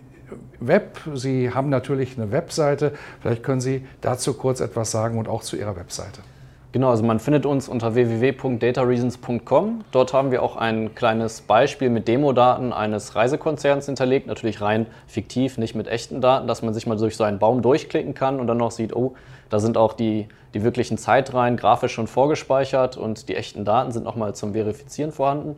Web? 0.59 0.99
Sie 1.15 1.51
haben 1.51 1.69
natürlich 1.69 2.17
eine 2.17 2.31
Webseite. 2.31 2.93
Vielleicht 3.21 3.43
können 3.43 3.61
Sie 3.61 3.85
dazu 4.01 4.33
kurz 4.33 4.59
etwas 4.59 4.91
sagen 4.91 5.17
und 5.17 5.27
auch 5.27 5.41
zu 5.41 5.55
Ihrer 5.55 5.75
Webseite. 5.75 6.21
Genau, 6.73 6.89
also 6.89 7.03
man 7.03 7.19
findet 7.19 7.45
uns 7.45 7.69
unter 7.69 7.95
www.datareasons.com. 7.95 9.85
Dort 9.91 10.13
haben 10.13 10.31
wir 10.31 10.43
auch 10.43 10.57
ein 10.57 10.95
kleines 10.95 11.41
Beispiel 11.41 11.89
mit 11.89 12.07
Demodaten 12.07 12.73
eines 12.73 13.15
Reisekonzerns 13.15 13.85
hinterlegt, 13.85 14.27
natürlich 14.27 14.61
rein 14.61 14.85
fiktiv, 15.07 15.57
nicht 15.57 15.75
mit 15.75 15.87
echten 15.87 16.19
Daten, 16.19 16.47
dass 16.47 16.61
man 16.61 16.73
sich 16.73 16.85
mal 16.85 16.97
durch 16.97 17.15
so 17.15 17.23
einen 17.23 17.39
Baum 17.39 17.61
durchklicken 17.61 18.13
kann 18.13 18.39
und 18.39 18.47
dann 18.47 18.57
noch 18.57 18.71
sieht, 18.71 18.93
oh, 18.95 19.15
da 19.49 19.59
sind 19.59 19.77
auch 19.77 19.93
die, 19.93 20.27
die 20.53 20.63
wirklichen 20.63 20.97
Zeitreihen 20.97 21.55
grafisch 21.55 21.93
schon 21.93 22.07
vorgespeichert 22.07 22.97
und 22.97 23.29
die 23.29 23.35
echten 23.35 23.63
Daten 23.63 23.91
sind 23.91 24.03
nochmal 24.03 24.35
zum 24.35 24.51
Verifizieren 24.51 25.13
vorhanden. 25.13 25.55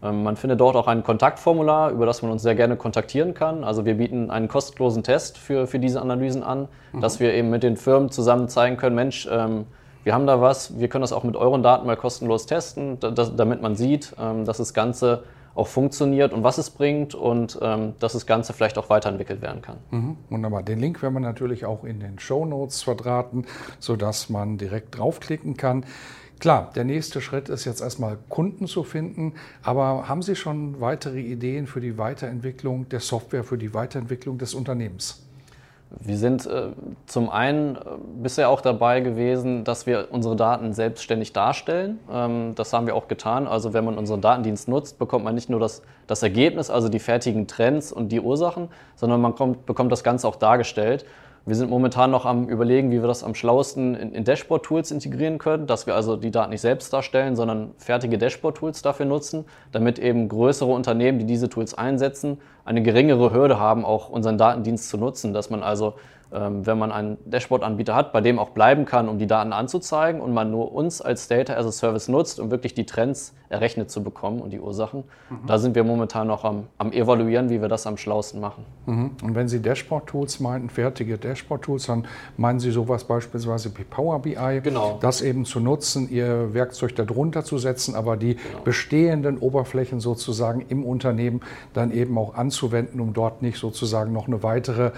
Ähm, 0.00 0.22
man 0.22 0.36
findet 0.36 0.60
dort 0.60 0.76
auch 0.76 0.86
ein 0.86 1.02
Kontaktformular, 1.02 1.90
über 1.90 2.06
das 2.06 2.22
man 2.22 2.30
uns 2.30 2.42
sehr 2.42 2.54
gerne 2.54 2.76
kontaktieren 2.76 3.34
kann. 3.34 3.64
Also 3.64 3.84
wir 3.84 3.94
bieten 3.94 4.30
einen 4.30 4.48
kostenlosen 4.48 5.02
Test 5.02 5.38
für, 5.38 5.66
für 5.66 5.78
diese 5.78 6.00
Analysen 6.00 6.42
an, 6.42 6.68
mhm. 6.92 7.00
dass 7.00 7.20
wir 7.20 7.34
eben 7.34 7.50
mit 7.50 7.62
den 7.62 7.76
Firmen 7.76 8.10
zusammen 8.10 8.48
zeigen 8.48 8.76
können, 8.76 8.94
Mensch, 8.94 9.28
ähm, 9.30 9.66
wir 10.04 10.14
haben 10.14 10.26
da 10.26 10.40
was, 10.40 10.78
wir 10.78 10.88
können 10.88 11.02
das 11.02 11.12
auch 11.12 11.24
mit 11.24 11.36
euren 11.36 11.62
Daten 11.62 11.86
mal 11.86 11.96
kostenlos 11.96 12.46
testen, 12.46 12.98
damit 13.00 13.62
man 13.62 13.76
sieht, 13.76 14.14
ähm, 14.18 14.44
dass 14.44 14.58
das 14.58 14.74
Ganze 14.74 15.24
auch 15.54 15.66
funktioniert 15.66 16.32
und 16.32 16.42
was 16.42 16.56
es 16.56 16.70
bringt 16.70 17.14
und 17.14 17.60
dass 17.60 18.14
das 18.14 18.24
Ganze 18.24 18.54
vielleicht 18.54 18.78
auch 18.78 18.88
weiterentwickelt 18.88 19.42
werden 19.42 19.60
kann. 19.60 19.76
Mhm, 19.90 20.16
wunderbar. 20.30 20.62
Den 20.62 20.78
Link 20.78 21.02
werden 21.02 21.12
wir 21.12 21.20
natürlich 21.20 21.66
auch 21.66 21.84
in 21.84 22.00
den 22.00 22.18
Show 22.18 22.46
Notes 22.46 22.82
verdrahten, 22.82 23.44
sodass 23.78 24.30
man 24.30 24.56
direkt 24.56 24.96
draufklicken 24.96 25.58
kann. 25.58 25.84
Klar, 26.40 26.70
der 26.74 26.84
nächste 26.84 27.20
Schritt 27.20 27.50
ist 27.50 27.66
jetzt 27.66 27.82
erstmal 27.82 28.16
Kunden 28.28 28.66
zu 28.66 28.82
finden, 28.82 29.34
aber 29.62 30.08
haben 30.08 30.22
Sie 30.22 30.34
schon 30.34 30.80
weitere 30.80 31.20
Ideen 31.20 31.66
für 31.66 31.80
die 31.80 31.98
Weiterentwicklung 31.98 32.88
der 32.88 33.00
Software, 33.00 33.44
für 33.44 33.58
die 33.58 33.74
Weiterentwicklung 33.74 34.38
des 34.38 34.54
Unternehmens? 34.54 35.22
Wir 36.00 36.16
sind 36.16 36.46
äh, 36.46 36.68
zum 37.06 37.28
einen 37.28 37.76
äh, 37.76 37.80
bisher 38.22 38.48
auch 38.48 38.60
dabei 38.60 39.00
gewesen, 39.00 39.64
dass 39.64 39.86
wir 39.86 40.08
unsere 40.10 40.36
Daten 40.36 40.72
selbstständig 40.72 41.32
darstellen. 41.32 41.98
Ähm, 42.10 42.54
das 42.54 42.72
haben 42.72 42.86
wir 42.86 42.94
auch 42.94 43.08
getan. 43.08 43.46
Also 43.46 43.74
wenn 43.74 43.84
man 43.84 43.98
unseren 43.98 44.20
Datendienst 44.20 44.68
nutzt, 44.68 44.98
bekommt 44.98 45.24
man 45.24 45.34
nicht 45.34 45.50
nur 45.50 45.60
das, 45.60 45.82
das 46.06 46.22
Ergebnis, 46.22 46.70
also 46.70 46.88
die 46.88 46.98
fertigen 46.98 47.46
Trends 47.46 47.92
und 47.92 48.10
die 48.10 48.20
Ursachen, 48.20 48.68
sondern 48.96 49.20
man 49.20 49.34
kommt, 49.34 49.66
bekommt 49.66 49.92
das 49.92 50.02
Ganze 50.02 50.26
auch 50.26 50.36
dargestellt. 50.36 51.04
Wir 51.44 51.56
sind 51.56 51.70
momentan 51.70 52.12
noch 52.12 52.24
am 52.24 52.48
Überlegen, 52.48 52.92
wie 52.92 53.00
wir 53.00 53.08
das 53.08 53.24
am 53.24 53.34
schlauesten 53.34 53.96
in, 53.96 54.12
in 54.12 54.22
Dashboard-Tools 54.22 54.92
integrieren 54.92 55.38
können, 55.38 55.66
dass 55.66 55.86
wir 55.86 55.96
also 55.96 56.16
die 56.16 56.30
Daten 56.30 56.50
nicht 56.50 56.60
selbst 56.60 56.92
darstellen, 56.92 57.34
sondern 57.34 57.72
fertige 57.78 58.16
Dashboard-Tools 58.16 58.82
dafür 58.82 59.06
nutzen, 59.06 59.44
damit 59.72 59.98
eben 59.98 60.28
größere 60.28 60.70
Unternehmen, 60.70 61.18
die 61.18 61.26
diese 61.26 61.48
Tools 61.48 61.74
einsetzen, 61.74 62.38
eine 62.64 62.82
geringere 62.82 63.32
Hürde 63.32 63.58
haben, 63.58 63.84
auch 63.84 64.08
unseren 64.08 64.38
Datendienst 64.38 64.88
zu 64.88 64.98
nutzen, 64.98 65.32
dass 65.32 65.50
man 65.50 65.64
also 65.64 65.94
ähm, 66.32 66.64
wenn 66.66 66.78
man 66.78 66.92
einen 66.92 67.18
Dashboard-Anbieter 67.26 67.94
hat, 67.94 68.12
bei 68.12 68.20
dem 68.20 68.38
auch 68.38 68.50
bleiben 68.50 68.86
kann, 68.86 69.08
um 69.08 69.18
die 69.18 69.26
Daten 69.26 69.52
anzuzeigen 69.52 70.20
und 70.20 70.32
man 70.32 70.50
nur 70.50 70.72
uns 70.72 71.02
als 71.02 71.28
Data 71.28 71.54
as 71.54 71.66
a 71.66 71.72
Service 71.72 72.08
nutzt, 72.08 72.40
um 72.40 72.50
wirklich 72.50 72.74
die 72.74 72.86
Trends 72.86 73.34
errechnet 73.52 73.90
zu 73.90 74.02
bekommen 74.02 74.40
und 74.40 74.50
die 74.50 74.58
Ursachen. 74.58 75.04
Mhm. 75.28 75.46
Da 75.46 75.58
sind 75.58 75.74
wir 75.74 75.84
momentan 75.84 76.26
noch 76.26 76.44
am, 76.44 76.64
am, 76.78 76.90
evaluieren, 76.90 77.50
wie 77.50 77.60
wir 77.60 77.68
das 77.68 77.86
am 77.86 77.98
schlausten 77.98 78.40
machen. 78.40 78.64
Mhm. 78.86 79.10
Und 79.22 79.34
wenn 79.34 79.46
Sie 79.46 79.60
Dashboard-Tools 79.60 80.40
meinten, 80.40 80.70
fertige 80.70 81.18
Dashboard-Tools, 81.18 81.86
dann 81.86 82.06
meinen 82.38 82.60
Sie 82.60 82.70
sowas 82.70 83.04
beispielsweise 83.04 83.70
wie 83.76 83.84
Power 83.84 84.20
BI, 84.20 84.60
genau. 84.62 84.98
das 85.00 85.20
eben 85.20 85.44
zu 85.44 85.60
nutzen, 85.60 86.10
Ihr 86.10 86.54
Werkzeug 86.54 86.96
darunter 86.96 87.44
zu 87.44 87.58
setzen, 87.58 87.94
aber 87.94 88.16
die 88.16 88.36
genau. 88.36 88.62
bestehenden 88.64 89.38
Oberflächen 89.38 90.00
sozusagen 90.00 90.64
im 90.68 90.84
Unternehmen 90.84 91.42
dann 91.74 91.92
eben 91.92 92.16
auch 92.16 92.34
anzuwenden, 92.34 93.00
um 93.00 93.12
dort 93.12 93.42
nicht 93.42 93.58
sozusagen 93.58 94.12
noch 94.12 94.26
eine 94.26 94.42
weitere 94.42 94.92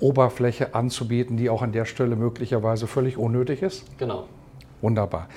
Oberfläche 0.00 0.74
anzubieten, 0.74 1.36
die 1.36 1.50
auch 1.50 1.60
an 1.60 1.72
der 1.72 1.84
Stelle 1.84 2.16
möglicherweise 2.16 2.86
völlig 2.86 3.18
unnötig 3.18 3.62
ist? 3.62 3.84
Genau. 3.98 4.24
Wunderbar. 4.80 5.28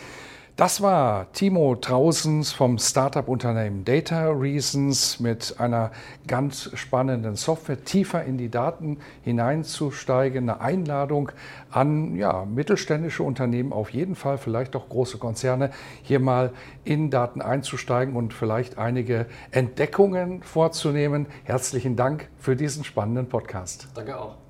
Das 0.57 0.81
war 0.81 1.31
Timo 1.31 1.75
Trausens 1.75 2.51
vom 2.51 2.77
Startup-Unternehmen 2.77 3.85
Data 3.85 4.29
Reasons 4.29 5.19
mit 5.19 5.55
einer 5.59 5.91
ganz 6.27 6.69
spannenden 6.75 7.35
Software, 7.35 7.83
tiefer 7.83 8.23
in 8.25 8.37
die 8.37 8.49
Daten 8.49 8.97
hineinzusteigen. 9.23 10.49
Eine 10.49 10.61
Einladung 10.61 11.31
an 11.71 12.15
ja, 12.15 12.45
mittelständische 12.45 13.23
Unternehmen, 13.23 13.71
auf 13.73 13.91
jeden 13.91 14.15
Fall 14.15 14.37
vielleicht 14.37 14.75
auch 14.75 14.89
große 14.89 15.17
Konzerne, 15.17 15.71
hier 16.03 16.19
mal 16.19 16.51
in 16.83 17.09
Daten 17.09 17.41
einzusteigen 17.41 18.15
und 18.15 18.33
vielleicht 18.33 18.77
einige 18.77 19.25
Entdeckungen 19.51 20.43
vorzunehmen. 20.43 21.27
Herzlichen 21.43 21.95
Dank 21.95 22.29
für 22.37 22.55
diesen 22.55 22.83
spannenden 22.83 23.29
Podcast. 23.29 23.87
Danke 23.95 24.19
auch. 24.19 24.40